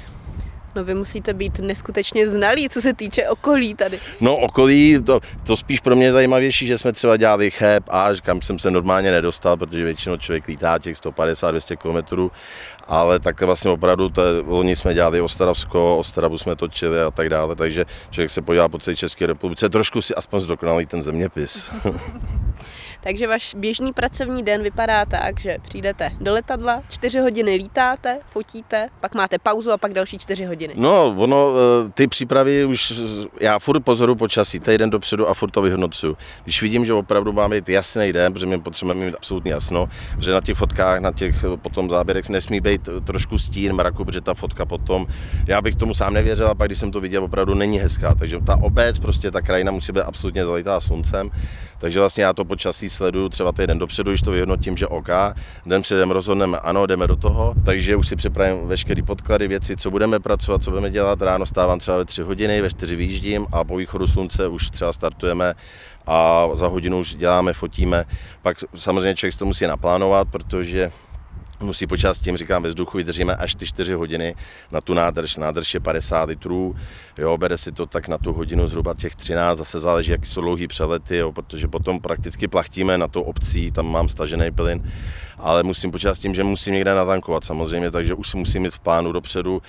No 0.75 0.85
vy 0.85 0.95
musíte 0.95 1.35
být 1.35 1.59
neskutečně 1.59 2.29
znalí, 2.29 2.69
co 2.69 2.81
se 2.81 2.93
týče 2.93 3.29
okolí 3.29 3.75
tady. 3.75 3.99
No 4.21 4.37
okolí, 4.37 4.99
to, 5.07 5.21
to 5.47 5.57
spíš 5.57 5.81
pro 5.81 5.97
mě 5.97 6.05
je 6.07 6.13
zajímavější, 6.13 6.67
že 6.67 6.79
jsme 6.79 6.93
třeba 6.93 7.17
dělali 7.17 7.51
chép 7.51 7.85
a 7.89 8.09
kam 8.23 8.43
jsem 8.43 8.59
se 8.59 8.71
normálně 8.71 9.11
nedostal, 9.11 9.57
protože 9.57 9.85
většinou 9.85 10.17
člověk 10.17 10.47
lítá 10.47 10.79
těch 10.79 10.97
150-200 10.97 11.77
km, 11.77 12.31
ale 12.87 13.21
tak 13.21 13.41
vlastně 13.41 13.71
opravdu, 13.71 14.09
to, 14.09 14.23
loni 14.47 14.77
jsme 14.77 14.95
dělali 14.95 15.21
Ostravsko, 15.21 15.99
Ostravu 15.99 16.39
jsme 16.39 16.57
točili 16.57 17.03
a 17.03 17.11
tak 17.11 17.29
dále, 17.29 17.57
takže 17.57 17.85
člověk 18.11 18.31
se 18.31 18.43
podívá 18.43 18.69
po 18.69 18.79
celé 18.79 18.97
České 18.97 19.27
republice, 19.27 19.69
trošku 19.69 20.03
si 20.03 20.15
aspoň 20.15 20.41
zdokonalí 20.41 20.87
ten 20.87 21.03
zeměpis. 21.03 21.71
Takže 23.09 23.27
váš 23.27 23.55
běžný 23.55 23.93
pracovní 23.93 24.43
den 24.43 24.63
vypadá 24.63 25.05
tak, 25.05 25.41
že 25.41 25.57
přijdete 25.63 26.11
do 26.21 26.33
letadla, 26.33 26.83
čtyři 26.89 27.19
hodiny 27.19 27.55
lítáte, 27.55 28.19
fotíte, 28.27 28.89
pak 29.01 29.15
máte 29.15 29.39
pauzu 29.39 29.73
a 29.73 29.79
pak 29.79 29.93
další 29.93 30.19
čtyři 30.19 30.45
hodiny. 30.45 30.75
No, 30.77 31.15
ono, 31.19 31.53
eh, 31.87 31.91
ty 31.95 32.09
přípravy 32.09 32.65
už, 32.65 33.01
já 33.41 33.59
furt 33.59 33.81
pozoru 33.81 34.15
počasí, 34.15 34.61
týden 34.61 34.91
dopředu 34.91 35.29
a 35.29 35.35
furt 35.35 35.51
to 35.51 35.63
vyhodnocuju. 35.63 36.17
Když 36.45 36.63
vidím, 36.63 36.87
že 36.87 36.93
opravdu 36.93 37.33
máme 37.33 37.57
mít 37.57 37.69
jasný 37.69 38.13
den, 38.13 38.33
protože 38.33 38.47
my 38.47 38.61
potřebujeme 38.61 39.07
mít 39.07 39.15
absolutně 39.15 39.53
jasno, 39.53 39.89
že 40.19 40.33
na 40.33 40.41
těch 40.41 40.59
fotkách, 40.59 41.01
na 41.01 41.13
těch 41.13 41.45
eh, 41.45 41.57
potom 41.57 41.91
záběrech 41.91 42.29
nesmí 42.29 42.61
být 42.61 42.89
trošku 43.05 43.39
stín, 43.39 43.73
mraku, 43.73 44.05
protože 44.05 44.21
ta 44.21 44.35
fotka 44.35 44.67
potom, 44.67 45.07
já 45.47 45.63
bych 45.63 45.77
tomu 45.77 45.95
sám 45.95 46.15
nevěřil, 46.15 46.49
a 46.49 46.55
pak 46.55 46.69
když 46.69 46.79
jsem 46.79 46.93
to 46.93 47.01
viděl, 47.01 47.25
opravdu 47.25 47.55
není 47.55 47.79
hezká. 47.79 48.15
Takže 48.15 48.41
ta 48.41 48.57
obec, 48.57 48.99
prostě 48.99 49.31
ta 49.31 49.41
krajina 49.41 49.73
musí 49.73 49.93
být 49.93 50.01
absolutně 50.03 50.45
zalitá 50.45 50.81
sluncem. 50.81 51.31
Takže 51.79 52.01
vlastně 52.01 52.25
já 52.25 52.33
to 52.33 52.45
počasí 52.45 52.91
sleduju 52.91 53.29
třeba 53.29 53.53
týden 53.53 53.79
dopředu, 53.79 54.11
když 54.11 54.23
to 54.23 54.31
vyhodnotím, 54.31 54.77
že 54.77 54.87
OK, 54.87 55.09
den 55.67 55.83
předem 55.83 56.11
rozhodneme, 56.11 56.59
ano, 56.59 56.87
jdeme 56.87 57.07
do 57.07 57.17
toho, 57.17 57.55
takže 57.65 57.97
už 57.97 58.09
si 58.09 58.17
připravím 58.17 58.67
veškeré 58.67 59.03
podklady, 59.03 59.49
věci, 59.49 59.77
co 59.77 59.91
budeme 59.91 60.21
pracovat, 60.21 60.63
co 60.63 60.71
budeme 60.71 60.91
dělat. 60.91 61.23
Ráno 61.23 61.47
stávám 61.47 61.79
třeba 61.79 61.97
ve 61.97 62.05
tři 62.05 62.23
hodiny, 62.23 62.63
ve 62.63 62.71
čtyři 62.71 62.97
výjíždím 62.97 63.47
a 63.53 63.65
po 63.65 63.77
východu 63.77 64.07
slunce 64.07 64.49
už 64.49 64.71
třeba 64.71 64.93
startujeme 64.93 65.55
a 66.07 66.49
za 66.55 66.67
hodinu 66.67 67.01
už 67.01 67.15
děláme, 67.15 67.53
fotíme. 67.53 68.05
Pak 68.43 68.57
samozřejmě 68.77 69.15
člověk 69.15 69.37
to 69.37 69.47
musí 69.47 69.67
naplánovat, 69.67 70.29
protože 70.29 70.91
musí 71.61 71.87
počítat 71.87 72.15
s 72.15 72.21
tím, 72.21 72.37
říkám, 72.37 72.63
ve 72.63 72.69
vzduchu 72.69 72.99
vydržíme 72.99 73.37
až 73.37 73.55
ty 73.55 73.67
4 73.67 73.93
hodiny 73.93 74.35
na 74.73 74.81
tu 74.81 74.95
nádrž. 74.95 75.37
Nádrž 75.37 75.75
je 75.75 75.81
50 75.81 76.29
litrů, 76.29 76.77
jo, 77.19 77.39
bere 77.39 77.59
si 77.59 77.73
to 77.73 77.87
tak 77.87 78.09
na 78.09 78.19
tu 78.19 78.33
hodinu 78.33 78.69
zhruba 78.69 78.95
těch 78.95 79.17
13, 79.17 79.59
zase 79.59 79.81
záleží, 79.81 80.11
jaký 80.11 80.27
jsou 80.27 80.41
dlouhý 80.41 80.69
přelety, 80.69 81.17
jo, 81.17 81.33
protože 81.33 81.69
potom 81.69 82.01
prakticky 82.01 82.49
plachtíme 82.49 82.99
na 82.99 83.09
tu 83.09 83.23
obcí, 83.23 83.73
tam 83.73 83.87
mám 83.87 84.09
stažený 84.09 84.51
plyn, 84.51 84.93
ale 85.39 85.63
musím 85.63 85.91
počítat 85.91 86.15
s 86.15 86.19
tím, 86.19 86.35
že 86.35 86.45
musím 86.45 86.75
někde 86.75 86.95
natankovat 86.95 87.45
samozřejmě, 87.45 87.91
takže 87.91 88.15
už 88.15 88.29
si 88.29 88.37
musím 88.37 88.63
mít 88.63 88.75
v 88.75 88.79
plánu 88.79 89.13
dopředu 89.13 89.63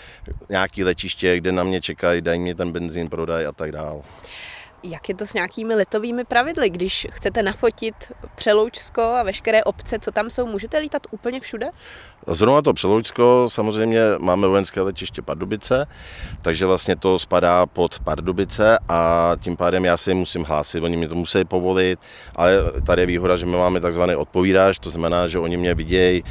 nějaký 0.50 0.84
letiště, 0.84 1.38
kde 1.38 1.52
na 1.52 1.64
mě 1.64 1.82
čekají, 1.82 2.22
dají 2.22 2.40
mě 2.40 2.56
ten 2.56 2.72
benzín, 2.72 3.10
prodají 3.10 3.46
a 3.46 3.52
tak 3.52 3.72
dále. 3.72 4.02
Jak 4.84 5.10
je 5.10 5.16
to 5.16 5.28
s 5.28 5.34
nějakými 5.34 5.76
letovými 5.76 6.24
pravidly? 6.24 6.70
Když 6.70 7.08
chcete 7.12 7.44
nafotit 7.44 8.12
Přeloučsko 8.36 9.02
a 9.02 9.24
veškeré 9.24 9.64
obce, 9.64 10.00
co 10.00 10.12
tam 10.12 10.30
jsou, 10.30 10.46
můžete 10.46 10.78
lítat 10.78 11.08
úplně 11.12 11.40
všude? 11.40 11.70
Zrovna 12.28 12.62
to 12.62 12.74
Přeloučsko, 12.74 13.46
samozřejmě 13.50 14.02
máme 14.20 14.48
vojenské 14.48 14.82
letiště 14.82 15.22
Pardubice, 15.22 15.88
takže 16.42 16.66
vlastně 16.66 16.96
to 16.96 17.20
spadá 17.20 17.66
pod 17.66 18.00
Pardubice 18.00 18.80
a 18.90 19.32
tím 19.40 19.58
pádem 19.58 19.86
já 19.86 19.98
si 19.98 20.14
musím 20.14 20.44
hlásit, 20.44 20.84
oni 20.84 20.98
mě 20.98 21.08
to 21.08 21.16
musí 21.16 21.46
povolit, 21.46 22.00
ale 22.36 22.52
tady 22.86 23.02
je 23.02 23.06
výhoda, 23.06 23.36
že 23.36 23.46
my 23.46 23.58
máme 23.58 23.80
takzvaný 23.80 24.16
odpovídáš, 24.16 24.80
to 24.80 24.90
znamená, 24.90 25.28
že 25.28 25.40
oni 25.40 25.58
mě 25.58 25.74
vidějí 25.76 26.24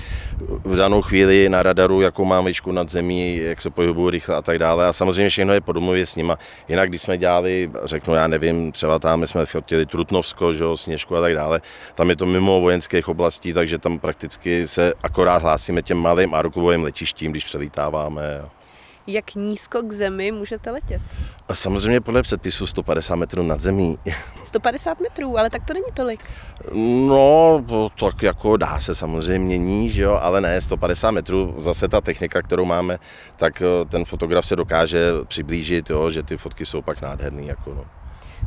v 0.65 0.77
danou 0.77 1.03
chvíli 1.03 1.49
na 1.49 1.63
radaru, 1.63 2.01
jakou 2.01 2.25
mám 2.25 2.45
výšku 2.45 2.73
nad 2.73 2.89
zemí, 2.89 3.37
jak 3.37 3.61
se 3.61 3.71
pohybují 3.71 4.11
rychle 4.11 4.37
a 4.37 4.43
tak 4.43 4.59
dále. 4.59 4.87
A 4.87 4.93
samozřejmě 4.93 5.31
všechno 5.31 5.53
je 5.53 5.61
po 5.61 5.73
domluvě 5.73 6.07
s 6.07 6.17
nima. 6.17 6.39
Jinak, 6.69 6.89
když 6.89 7.03
jsme 7.03 7.19
dělali, 7.19 7.71
řeknu, 7.85 8.15
já 8.15 8.27
nevím, 8.27 8.73
třeba 8.73 8.99
tam 8.99 9.27
jsme 9.27 9.47
fotili 9.47 9.87
Trutnovsko, 9.87 10.53
že 10.53 10.65
jo, 10.65 10.77
Sněžku 10.77 11.17
a 11.17 11.21
tak 11.21 11.35
dále, 11.35 11.61
tam 11.95 12.11
je 12.11 12.17
to 12.17 12.27
mimo 12.27 12.61
vojenských 12.61 13.09
oblastí, 13.09 13.53
takže 13.53 13.79
tam 13.79 13.99
prakticky 13.99 14.69
se 14.69 14.95
akorát 15.03 15.43
hlásíme 15.43 15.78
těm 15.83 15.99
malým 15.99 16.35
aerokubovým 16.35 16.83
letištím, 16.83 17.31
když 17.31 17.45
přelítáváme. 17.45 18.43
Jak 19.07 19.35
nízko 19.35 19.83
k 19.83 19.93
zemi 19.93 20.33
můžete 20.33 20.71
letět? 20.71 21.03
A 21.49 21.55
samozřejmě 21.55 22.01
podle 22.01 22.23
předpisu 22.23 22.67
150 22.67 23.17
metrů 23.17 23.43
nad 23.43 23.61
zemí. 23.61 23.99
150 24.45 25.01
metrů, 25.01 25.39
ale 25.39 25.51
tak 25.51 25.65
to 25.65 25.75
není 25.75 25.87
tolik. 25.95 26.21
No, 27.09 27.65
tak 28.01 28.23
jako 28.23 28.57
dá 28.57 28.81
se 28.81 28.95
samozřejmě 28.95 29.59
níž, 29.59 29.95
jo, 29.95 30.19
ale 30.23 30.41
ne, 30.41 30.61
150 30.61 31.11
metrů, 31.11 31.55
zase 31.59 31.89
ta 31.89 32.01
technika, 32.01 32.43
kterou 32.43 32.65
máme, 32.65 32.99
tak 33.37 33.63
eh, 33.63 33.85
ten 33.85 34.05
fotograf 34.05 34.47
se 34.47 34.57
dokáže 34.57 35.13
přiblížit, 35.29 35.91
jo, 35.91 36.11
že 36.11 36.23
ty 36.23 36.37
fotky 36.37 36.67
jsou 36.67 36.83
pak 36.83 37.01
nádherný. 37.03 37.47
Jako 37.47 37.75
no. 37.75 37.85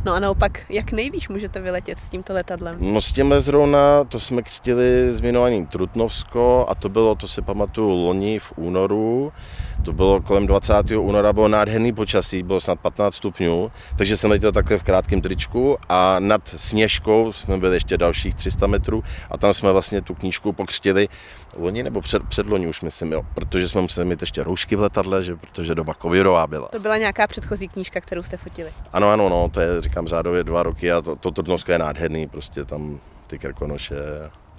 No 0.05 0.13
a 0.13 0.19
naopak, 0.19 0.59
jak 0.69 0.91
nejvíš 0.91 1.29
můžete 1.29 1.59
vyletět 1.61 1.99
s 1.99 2.09
tímto 2.09 2.33
letadlem? 2.33 2.77
No 2.79 3.01
s 3.01 3.11
tím 3.11 3.33
zrovna, 3.37 4.03
to 4.03 4.19
jsme 4.19 4.41
křtili 4.41 5.07
zmiňovaný 5.09 5.65
Trutnovsko 5.65 6.65
a 6.69 6.75
to 6.75 6.89
bylo, 6.89 7.15
to 7.15 7.27
si 7.27 7.41
pamatuju, 7.41 7.89
loni 7.89 8.39
v 8.39 8.53
únoru, 8.55 9.33
to 9.81 9.93
bylo 9.93 10.21
kolem 10.21 10.47
20. 10.47 10.73
února, 10.97 11.33
bylo 11.33 11.47
nádherný 11.47 11.93
počasí, 11.93 12.43
bylo 12.43 12.59
snad 12.59 12.79
15 12.79 13.15
stupňů, 13.15 13.71
takže 13.97 14.17
jsem 14.17 14.29
letěl 14.29 14.51
takhle 14.51 14.77
v 14.77 14.83
krátkém 14.83 15.21
tričku 15.21 15.77
a 15.89 16.19
nad 16.19 16.47
Sněžkou 16.47 17.33
jsme 17.33 17.57
byli 17.57 17.75
ještě 17.75 17.97
dalších 17.97 18.35
300 18.35 18.67
metrů 18.67 19.03
a 19.31 19.37
tam 19.37 19.53
jsme 19.53 19.71
vlastně 19.71 20.01
tu 20.01 20.15
knížku 20.15 20.53
pokřtili 20.53 21.09
loni 21.57 21.83
nebo 21.83 22.01
před, 22.01 22.23
předloni 22.23 22.67
už 22.67 22.81
myslím, 22.81 23.11
jo, 23.11 23.23
protože 23.33 23.69
jsme 23.69 23.81
museli 23.81 24.07
mít 24.07 24.21
ještě 24.21 24.43
roušky 24.43 24.75
v 24.75 24.81
letadle, 24.81 25.23
že, 25.23 25.35
protože 25.35 25.75
doba 25.75 25.93
covidová 26.01 26.47
byla. 26.47 26.67
To 26.67 26.79
byla 26.79 26.97
nějaká 26.97 27.27
předchozí 27.27 27.67
knížka, 27.67 28.01
kterou 28.01 28.23
jste 28.23 28.37
fotili? 28.37 28.69
Ano, 28.93 29.09
ano, 29.09 29.29
no, 29.29 29.49
to 29.49 29.59
je, 29.59 29.81
říkám, 29.81 30.07
řádově 30.07 30.43
dva 30.43 30.63
roky 30.63 30.91
a 30.91 31.01
to, 31.01 31.15
to 31.15 31.31
Trutnovsko 31.31 31.71
je 31.71 31.79
nádherný, 31.79 32.27
prostě 32.27 32.65
tam 32.65 32.99
ty 33.27 33.39
krkonoše. 33.39 33.95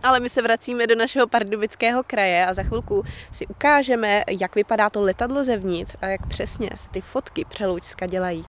Ale 0.02 0.20
my 0.20 0.28
se 0.28 0.42
vracíme 0.42 0.86
do 0.86 0.94
našeho 0.94 1.26
pardubického 1.26 2.02
kraje 2.02 2.46
a 2.46 2.54
za 2.54 2.62
chvilku 2.62 3.04
si 3.32 3.46
ukážeme, 3.46 4.22
jak 4.30 4.54
vypadá 4.54 4.90
to 4.90 5.02
letadlo 5.02 5.44
zevnitř 5.44 5.96
a 6.02 6.06
jak 6.06 6.26
přesně 6.26 6.70
se 6.78 6.88
ty 6.88 7.00
fotky 7.00 7.44
Přeloučska 7.44 8.06
dělají. 8.06 8.44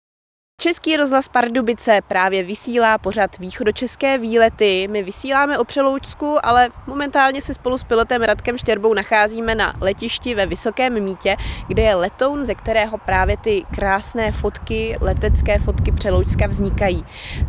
Český 0.61 0.97
rozhlas 0.97 1.29
Pardubice 1.29 2.01
právě 2.09 2.43
vysílá 2.43 2.99
pořad 2.99 3.39
východočeské 3.39 4.19
výlety. 4.19 4.89
My 4.91 5.03
vysíláme 5.03 5.59
o 5.59 5.65
Přeloučsku, 5.65 6.47
ale 6.47 6.69
momentálně 6.87 7.43
se 7.43 7.55
spolu 7.55 7.79
s 7.79 7.85
pilotem 7.85 8.23
Radkem 8.23 8.59
Štěrbou 8.59 8.95
nacházíme 8.95 9.55
na 9.55 9.75
letišti 9.81 10.35
ve 10.35 10.47
Vysokém 10.47 11.03
mítě, 11.03 11.37
kde 11.69 11.83
je 11.83 11.95
letoun, 11.95 12.45
ze 12.45 12.55
kterého 12.55 12.99
právě 12.99 13.37
ty 13.37 13.65
krásné 13.75 14.33
fotky, 14.33 14.99
letecké 15.01 15.59
fotky 15.59 15.93
Přeloučska 15.93 16.47
vznikají. 16.47 17.05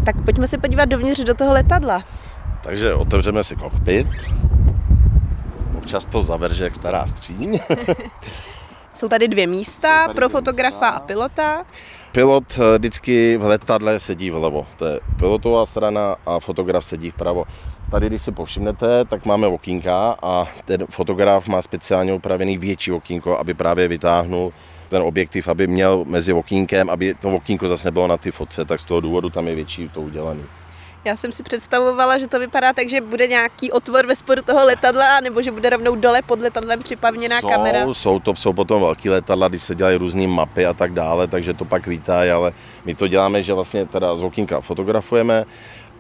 Tak 0.05 0.15
pojďme 0.25 0.47
se 0.47 0.57
podívat 0.57 0.85
dovnitř 0.85 1.19
do 1.21 1.33
toho 1.33 1.53
letadla. 1.53 2.03
Takže 2.63 2.93
otevřeme 2.93 3.43
si 3.43 3.56
kokpit. 3.56 4.08
Občas 5.78 6.06
to 6.06 6.21
zaverže 6.21 6.63
jak 6.63 6.76
stará 6.76 7.08
skříň. 7.08 7.60
Jsou 8.93 9.08
tady 9.08 9.28
dvě 9.28 9.47
místa 9.47 10.08
tady 10.08 10.15
pro 10.15 10.30
fotografa 10.30 10.86
místa. 10.86 10.89
a 10.89 11.00
pilota. 11.00 11.65
Pilot 12.12 12.60
eh, 12.60 12.78
vždycky 12.78 13.38
v 13.38 13.43
letadle 13.43 14.00
sedí 14.00 14.30
vlevo. 14.30 14.67
To 14.78 14.86
je 14.86 15.00
pilotová 15.19 15.65
strana 15.65 16.15
a 16.26 16.39
fotograf 16.39 16.86
sedí 16.86 17.12
vpravo. 17.12 17.45
Tady, 17.91 18.08
když 18.08 18.21
si 18.21 18.32
povšimnete, 18.32 19.06
tak 19.06 19.26
máme 19.26 19.47
okýnka 19.47 20.17
a 20.24 20.47
ten 20.65 20.86
fotograf 20.89 21.47
má 21.47 21.62
speciálně 21.62 22.13
upravený 22.13 22.58
větší 22.58 22.91
okýnko, 22.91 23.39
aby 23.39 23.54
právě 23.54 23.88
vytáhnul 23.88 24.54
ten 24.89 25.02
objektiv, 25.02 25.47
aby 25.47 25.67
měl 25.67 26.06
mezi 26.06 26.34
okýnkem, 26.34 26.89
aby 26.89 27.13
to 27.13 27.36
okýnko 27.36 27.67
zase 27.67 27.88
nebylo 27.88 28.08
na 28.08 28.17
ty 28.17 28.32
fotce, 28.32 28.65
tak 28.65 28.80
z 28.80 28.86
toho 28.86 29.00
důvodu 29.00 29.30
tam 29.30 29.47
je 29.47 29.56
větší 29.56 29.89
to 29.89 30.02
udělané. 30.02 30.61
Já 31.05 31.15
jsem 31.15 31.31
si 31.31 31.43
představovala, 31.43 32.17
že 32.17 32.27
to 32.27 32.39
vypadá 32.39 32.73
tak, 32.73 32.89
že 32.89 33.01
bude 33.01 33.27
nějaký 33.27 33.71
otvor 33.71 34.05
ve 34.05 34.15
spodu 34.15 34.41
toho 34.41 34.65
letadla, 34.65 35.19
nebo 35.19 35.41
že 35.41 35.51
bude 35.51 35.69
rovnou 35.69 35.95
dole 35.95 36.21
pod 36.21 36.41
letadlem 36.41 36.83
připavněná 36.83 37.39
jsou, 37.39 37.49
kamera. 37.49 37.93
Jsou 37.93 38.19
to, 38.19 38.35
jsou 38.35 38.53
potom 38.53 38.81
velký 38.81 39.09
letadla, 39.09 39.47
když 39.47 39.63
se 39.63 39.75
dělají 39.75 39.97
různé 39.97 40.27
mapy 40.27 40.65
a 40.65 40.73
tak 40.73 40.93
dále, 40.93 41.27
takže 41.27 41.53
to 41.53 41.65
pak 41.65 41.87
lítá, 41.87 42.35
ale 42.35 42.53
my 42.85 42.95
to 42.95 43.07
děláme, 43.07 43.43
že 43.43 43.53
vlastně 43.53 43.85
teda 43.85 44.15
z 44.15 44.23
okýnka 44.23 44.61
fotografujeme, 44.61 45.45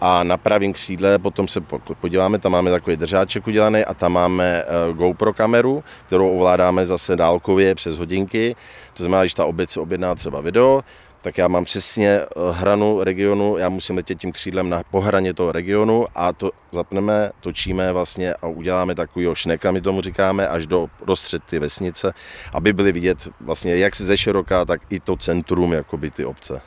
a 0.01 0.23
na 0.23 0.37
pravém 0.37 0.73
křídle 0.73 1.19
potom 1.19 1.47
se 1.47 1.61
podíváme, 2.01 2.39
tam 2.39 2.51
máme 2.51 2.71
takový 2.71 2.97
držáček 2.97 3.47
udělaný 3.47 3.85
a 3.85 3.93
tam 3.93 4.13
máme 4.13 4.63
eh, 4.63 4.93
GoPro 4.93 5.33
kameru, 5.33 5.83
kterou 6.07 6.37
ovládáme 6.37 6.85
zase 6.85 7.15
dálkově 7.15 7.75
přes 7.75 7.97
hodinky. 7.97 8.55
To 8.93 9.03
znamená, 9.03 9.23
když 9.23 9.33
ta 9.33 9.45
obec 9.45 9.77
objedná 9.77 10.15
třeba 10.15 10.41
video, 10.41 10.81
tak 11.21 11.37
já 11.37 11.47
mám 11.47 11.65
přesně 11.65 12.09
eh, 12.09 12.27
hranu 12.51 13.03
regionu, 13.03 13.57
já 13.57 13.69
musím 13.69 13.95
letět 13.95 14.19
tím 14.19 14.31
křídlem 14.31 14.69
na 14.69 14.83
pohraně 14.91 15.33
toho 15.33 15.51
regionu 15.51 16.07
a 16.15 16.33
to 16.33 16.51
zapneme, 16.71 17.31
točíme 17.39 17.93
vlastně 17.93 18.33
a 18.33 18.47
uděláme 18.47 18.95
takovýho 18.95 19.35
šneka, 19.35 19.71
my 19.71 19.81
tomu 19.81 20.01
říkáme, 20.01 20.47
až 20.47 20.67
do 20.67 20.87
prostřed 21.05 21.43
ty 21.43 21.59
vesnice, 21.59 22.13
aby 22.53 22.73
byly 22.73 22.91
vidět 22.91 23.27
vlastně 23.41 23.77
jak 23.77 23.95
ze 23.95 24.17
široká, 24.17 24.65
tak 24.65 24.81
i 24.89 24.99
to 24.99 25.15
centrum, 25.17 25.73
jakoby 25.73 26.11
ty 26.11 26.25
obce. 26.25 26.61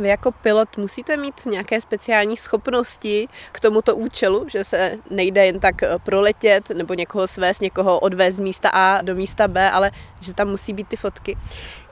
Vy 0.00 0.08
jako 0.08 0.32
pilot 0.32 0.76
musíte 0.76 1.16
mít 1.16 1.46
nějaké 1.46 1.80
speciální 1.80 2.36
schopnosti 2.36 3.28
k 3.52 3.60
tomuto 3.60 3.96
účelu, 3.96 4.46
že 4.48 4.64
se 4.64 4.98
nejde 5.10 5.46
jen 5.46 5.60
tak 5.60 5.82
eh, 5.82 5.88
proletět 6.02 6.70
nebo 6.70 6.94
někoho 6.94 7.26
svést, 7.26 7.60
někoho 7.60 7.98
odvést 7.98 8.34
z 8.34 8.40
místa 8.40 8.68
A 8.68 9.02
do 9.02 9.14
místa 9.14 9.48
B, 9.48 9.70
ale 9.70 9.90
že 10.20 10.34
tam 10.34 10.48
musí 10.48 10.72
být 10.72 10.88
ty 10.88 10.96
fotky? 10.96 11.36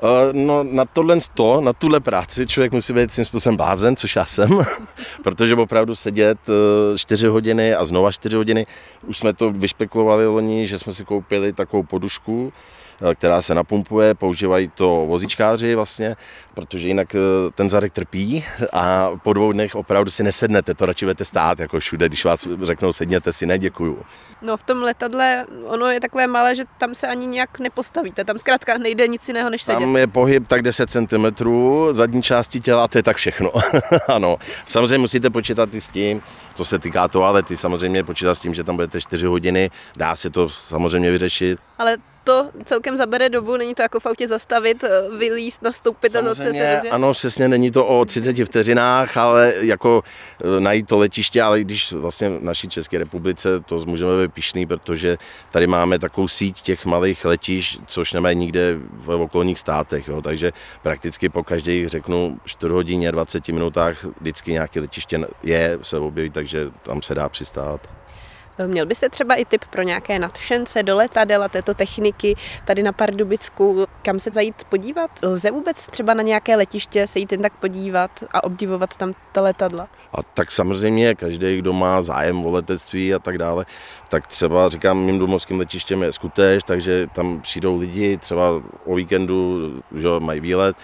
Uh, 0.03 0.09
no 0.33 0.63
na 0.63 0.85
tohle 0.85 1.19
to, 1.35 1.61
na 1.61 1.73
tuhle 1.73 2.01
práci 2.01 2.47
člověk 2.47 2.73
musí 2.73 2.93
být 2.93 3.13
svým 3.13 3.25
způsobem 3.25 3.57
blázen, 3.57 3.97
což 3.97 4.17
já 4.17 4.25
jsem, 4.25 4.59
protože 5.23 5.55
opravdu 5.55 5.95
sedět 5.95 6.39
4 6.97 7.27
eh, 7.27 7.31
hodiny 7.31 7.75
a 7.75 7.85
znova 7.85 8.13
4 8.13 8.37
hodiny, 8.37 8.67
už 9.07 9.19
jsme 9.19 9.33
to 9.33 9.51
vyšpekulovali 9.51 10.27
loni, 10.27 10.69
že 10.69 10.79
jsme 10.79 10.95
si 10.95 11.05
koupili 11.05 11.53
takovou 11.53 11.83
podušku, 11.83 12.53
Eh, 13.01 13.15
která 13.15 13.43
se 13.43 13.55
napumpuje, 13.55 14.15
používají 14.15 14.71
to 14.75 15.07
vozíčkáři 15.07 15.75
vlastně, 15.75 16.17
protože 16.55 16.89
jinak 16.89 17.15
eh, 17.15 17.19
ten 17.55 17.71
zadek 17.71 17.93
trpí 17.93 18.45
a 18.73 19.11
po 19.23 19.33
dvou 19.33 19.53
dnech 19.53 19.75
opravdu 19.75 20.11
si 20.11 20.23
nesednete, 20.23 20.75
to 20.75 20.87
radši 20.87 21.05
budete 21.05 21.25
stát 21.25 21.61
jako 21.61 21.81
všude, 21.81 22.09
když 22.09 22.25
vás 22.25 22.49
řeknou 22.63 22.93
sedněte 22.93 23.33
si, 23.33 23.47
neděkuju. 23.47 23.99
No 24.43 24.57
v 24.57 24.63
tom 24.63 24.83
letadle 24.83 25.47
ono 25.65 25.87
je 25.87 26.01
takové 26.01 26.27
malé, 26.27 26.57
že 26.57 26.65
tam 26.79 26.95
se 26.95 27.07
ani 27.07 27.27
nějak 27.27 27.59
nepostavíte, 27.59 28.25
tam 28.25 28.39
zkrátka 28.39 28.79
nejde 28.79 29.09
nic 29.09 29.29
jiného 29.29 29.51
než 29.51 29.63
sedět. 29.63 29.81
Tam 29.81 29.88
je 29.97 30.07
pohyb 30.07 30.49
tak 30.49 30.63
10 30.63 30.91
cm 30.91 31.27
zadní 31.91 32.23
části 32.23 32.61
těla 32.61 32.85
a 32.85 32.89
to 32.89 32.99
je 32.99 33.03
tak 33.03 33.17
všechno. 33.17 33.51
ano, 34.09 34.37
samozřejmě 34.67 34.99
musíte 34.99 35.31
počítat 35.31 35.75
i 35.75 35.81
s 35.81 35.89
tím, 35.89 36.23
to 36.57 36.65
se 36.65 36.79
týká 36.79 37.09
toalety, 37.09 37.57
samozřejmě 37.57 38.05
počítat 38.05 38.35
s 38.35 38.41
tím, 38.41 38.55
že 38.55 38.65
tam 38.65 38.77
budete 38.77 39.01
4 39.01 39.27
hodiny, 39.27 39.71
dá 39.97 40.17
se 40.17 40.31
to 40.31 40.49
samozřejmě 40.49 41.11
vyřešit. 41.11 41.59
Ale 41.79 41.97
to 42.29 42.51
celkem 42.65 42.97
zabere 42.97 43.29
dobu, 43.29 43.57
není 43.57 43.75
to 43.75 43.83
jako 43.83 44.01
v 44.01 44.07
autě 44.07 44.29
zastavit, 44.29 44.85
eh, 44.85 45.17
vylíst, 45.19 45.63
nastoupit 45.63 46.13
Samozřejmě, 46.13 46.31
a 46.31 46.35
zase 46.35 46.53
se 46.53 46.75
rozjet. 46.75 46.93
Ano, 46.93 47.13
přesně 47.13 47.49
není 47.49 47.71
to 47.71 47.87
o 47.87 48.05
30 48.05 48.45
vteřinách, 48.45 49.17
ale 49.17 49.55
jako 49.61 50.03
eh, 50.05 50.61
najít 50.61 50.89
to 50.89 50.99
letiště, 50.99 51.43
ale 51.43 51.61
když 51.61 51.93
vlastně 51.93 52.29
v 52.29 52.43
naší 52.43 52.69
České 52.69 52.99
republice 52.99 53.61
to 53.61 53.79
můžeme 53.87 54.23
být 54.23 54.35
pišný, 54.35 54.67
protože 54.67 55.19
tady 55.51 55.67
máme 55.67 55.99
takovou 55.99 56.29
síť 56.29 56.63
těch 56.63 56.85
malých 56.85 57.25
letišť, 57.25 57.81
což 57.87 58.13
nemají 58.13 58.37
nikde 58.37 58.77
v 58.93 59.09
okolních 59.11 59.59
státech, 59.59 60.09
jo, 60.09 60.23
takže 60.23 60.53
prakticky 60.83 61.29
po 61.29 61.43
každých, 61.43 61.89
řeknu, 61.89 62.41
4 62.45 62.73
hodině, 62.73 63.13
20 63.13 63.49
minutách 63.49 64.05
vždycky 64.21 64.53
nějaké 64.53 64.81
letiště 64.81 65.21
je, 65.43 65.79
se 65.83 65.99
objeví, 65.99 66.31
takže 66.31 66.71
tam 66.83 67.03
se 67.03 67.15
dá 67.15 67.29
přistát. 67.29 67.98
Měl 68.67 68.87
byste 68.87 69.09
třeba 69.09 69.35
i 69.35 69.45
tip 69.45 69.65
pro 69.65 69.83
nějaké 69.83 70.19
nadšence 70.19 70.83
do 70.83 70.97
letadel 70.97 71.43
a 71.43 71.49
této 71.49 71.75
techniky 71.75 72.37
tady 72.65 72.83
na 72.83 72.93
Pardubicku, 72.93 73.87
kam 74.03 74.19
se 74.19 74.31
zajít 74.33 74.65
podívat? 74.65 75.11
Lze 75.23 75.51
vůbec 75.51 75.87
třeba 75.87 76.15
na 76.15 76.23
nějaké 76.23 76.57
letiště 76.57 77.07
se 77.07 77.19
jít 77.19 77.33
jen 77.33 77.43
tak 77.43 77.53
podívat 77.53 78.25
a 78.31 78.45
obdivovat 78.45 78.97
tam 78.97 79.13
ta 79.33 79.41
letadla? 79.41 79.89
A 80.13 80.23
tak 80.23 80.53
samozřejmě 80.53 81.15
každý, 81.15 81.59
kdo 81.59 81.73
má 81.73 82.03
zájem 82.03 82.47
o 82.47 82.51
letectví 82.51 83.15
a 83.15 83.19
tak 83.19 83.39
dále, 83.39 83.67
tak 84.09 84.27
třeba 84.27 84.69
říkám, 84.69 85.05
mým 85.05 85.19
domovským 85.19 85.59
letištěm 85.59 86.03
je 86.03 86.13
Skutež, 86.13 86.63
takže 86.63 87.07
tam 87.07 87.41
přijdou 87.41 87.77
lidi, 87.77 88.17
třeba 88.19 88.63
o 88.85 88.95
víkendu, 88.95 89.59
že 89.97 90.09
mají 90.19 90.41
výlet, 90.41 90.77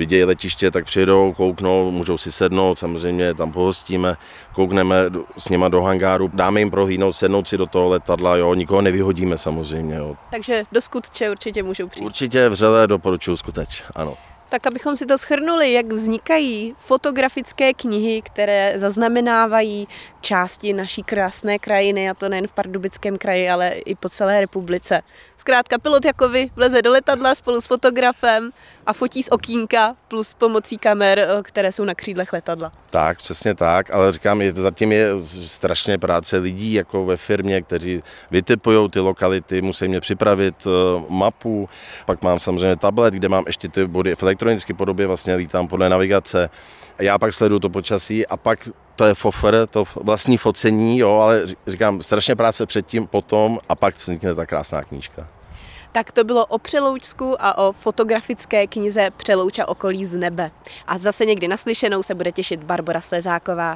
vidějí 0.00 0.24
letiště, 0.24 0.70
tak 0.70 0.84
přijedou, 0.84 1.32
kouknou, 1.32 1.90
můžou 1.90 2.18
si 2.18 2.32
sednout, 2.32 2.78
samozřejmě 2.78 3.34
tam 3.34 3.52
pohostíme, 3.52 4.16
koukneme 4.54 4.96
s 5.38 5.48
nima 5.48 5.68
do 5.68 5.82
hangáru, 5.82 6.30
dáme 6.34 6.60
jim 6.60 6.70
prohlídnout, 6.70 7.16
sednout 7.16 7.48
si 7.48 7.58
do 7.58 7.66
toho 7.66 7.88
letadla, 7.88 8.36
jo, 8.36 8.54
nikoho 8.54 8.82
nevyhodíme 8.82 9.38
samozřejmě. 9.38 9.94
Jo. 9.94 10.16
Takže 10.30 10.64
do 10.72 10.80
Skutče 10.80 11.30
určitě 11.30 11.62
můžou 11.62 11.88
přijít. 11.88 12.06
Určitě 12.06 12.48
vřele 12.48 12.86
doporučuji 12.86 13.36
Skuteč, 13.36 13.84
ano. 13.94 14.16
Tak 14.50 14.66
abychom 14.66 14.96
si 14.96 15.06
to 15.06 15.18
schrnuli, 15.18 15.72
jak 15.72 15.92
vznikají 15.92 16.74
fotografické 16.78 17.74
knihy, 17.74 18.22
které 18.22 18.78
zaznamenávají 18.78 19.88
části 20.20 20.72
naší 20.72 21.02
krásné 21.02 21.58
krajiny, 21.58 22.10
a 22.10 22.14
to 22.14 22.28
nejen 22.28 22.46
v 22.46 22.52
Pardubickém 22.52 23.18
kraji, 23.18 23.50
ale 23.50 23.68
i 23.68 23.94
po 23.94 24.08
celé 24.08 24.40
republice. 24.40 25.02
Zkrátka 25.36 25.78
pilot 25.78 26.04
jako 26.04 26.28
vy 26.28 26.50
vleze 26.56 26.82
do 26.82 26.90
letadla 26.90 27.34
spolu 27.34 27.60
s 27.60 27.66
fotografem 27.66 28.50
a 28.90 28.92
fotí 28.92 29.22
z 29.22 29.28
okýnka 29.28 29.96
plus 30.08 30.34
pomocí 30.34 30.78
kamer, 30.78 31.18
eh, 31.18 31.42
které 31.42 31.72
jsou 31.72 31.84
na 31.84 31.94
křídlech 31.94 32.32
letadla. 32.32 32.72
Tak, 32.90 33.18
přesně 33.18 33.54
tak, 33.54 33.90
ale 33.90 34.12
říkám, 34.12 34.40
je, 34.40 34.52
zatím 34.54 34.92
je 34.92 35.08
strašně 35.22 35.98
práce 35.98 36.38
lidí 36.38 36.72
jako 36.72 37.04
ve 37.04 37.16
firmě, 37.16 37.62
kteří 37.62 38.02
vytipují 38.30 38.90
ty 38.90 39.00
lokality, 39.00 39.62
musí 39.62 39.88
mě 39.88 40.00
připravit 40.00 40.66
uh, 40.66 40.72
mapu, 41.08 41.68
pak 42.06 42.22
mám 42.22 42.40
samozřejmě 42.40 42.76
tablet, 42.76 43.14
kde 43.14 43.28
mám 43.28 43.44
ještě 43.46 43.68
ty 43.68 43.86
body 43.86 44.14
v 44.14 44.22
elektronické 44.22 44.74
podobě, 44.74 45.06
vlastně 45.06 45.34
lítám 45.34 45.68
podle 45.68 45.88
navigace, 45.88 46.50
já 47.00 47.18
pak 47.18 47.34
sleduju 47.34 47.58
to 47.58 47.70
počasí 47.70 48.26
a 48.26 48.36
pak 48.36 48.68
to 48.96 49.04
je 49.04 49.14
fofer, 49.14 49.66
to 49.70 49.84
vlastní 50.02 50.36
focení, 50.36 50.98
jo, 50.98 51.18
ale 51.18 51.42
říkám, 51.66 52.02
strašně 52.02 52.36
práce 52.36 52.66
předtím, 52.66 53.06
potom 53.06 53.58
a 53.68 53.74
pak 53.74 53.96
vznikne 53.96 54.34
ta 54.34 54.46
krásná 54.46 54.82
knížka. 54.82 55.39
Tak 55.92 56.12
to 56.12 56.24
bylo 56.24 56.46
o 56.46 56.58
Přeloučsku 56.58 57.36
a 57.38 57.58
o 57.58 57.72
fotografické 57.72 58.66
knize 58.66 59.10
Přelouča 59.16 59.68
okolí 59.68 60.06
z 60.06 60.16
nebe. 60.16 60.50
A 60.86 60.98
zase 60.98 61.26
někdy 61.26 61.48
naslyšenou 61.48 62.02
se 62.02 62.14
bude 62.14 62.32
těšit 62.32 62.64
Barbara 62.64 63.00
Slezáková. 63.00 63.68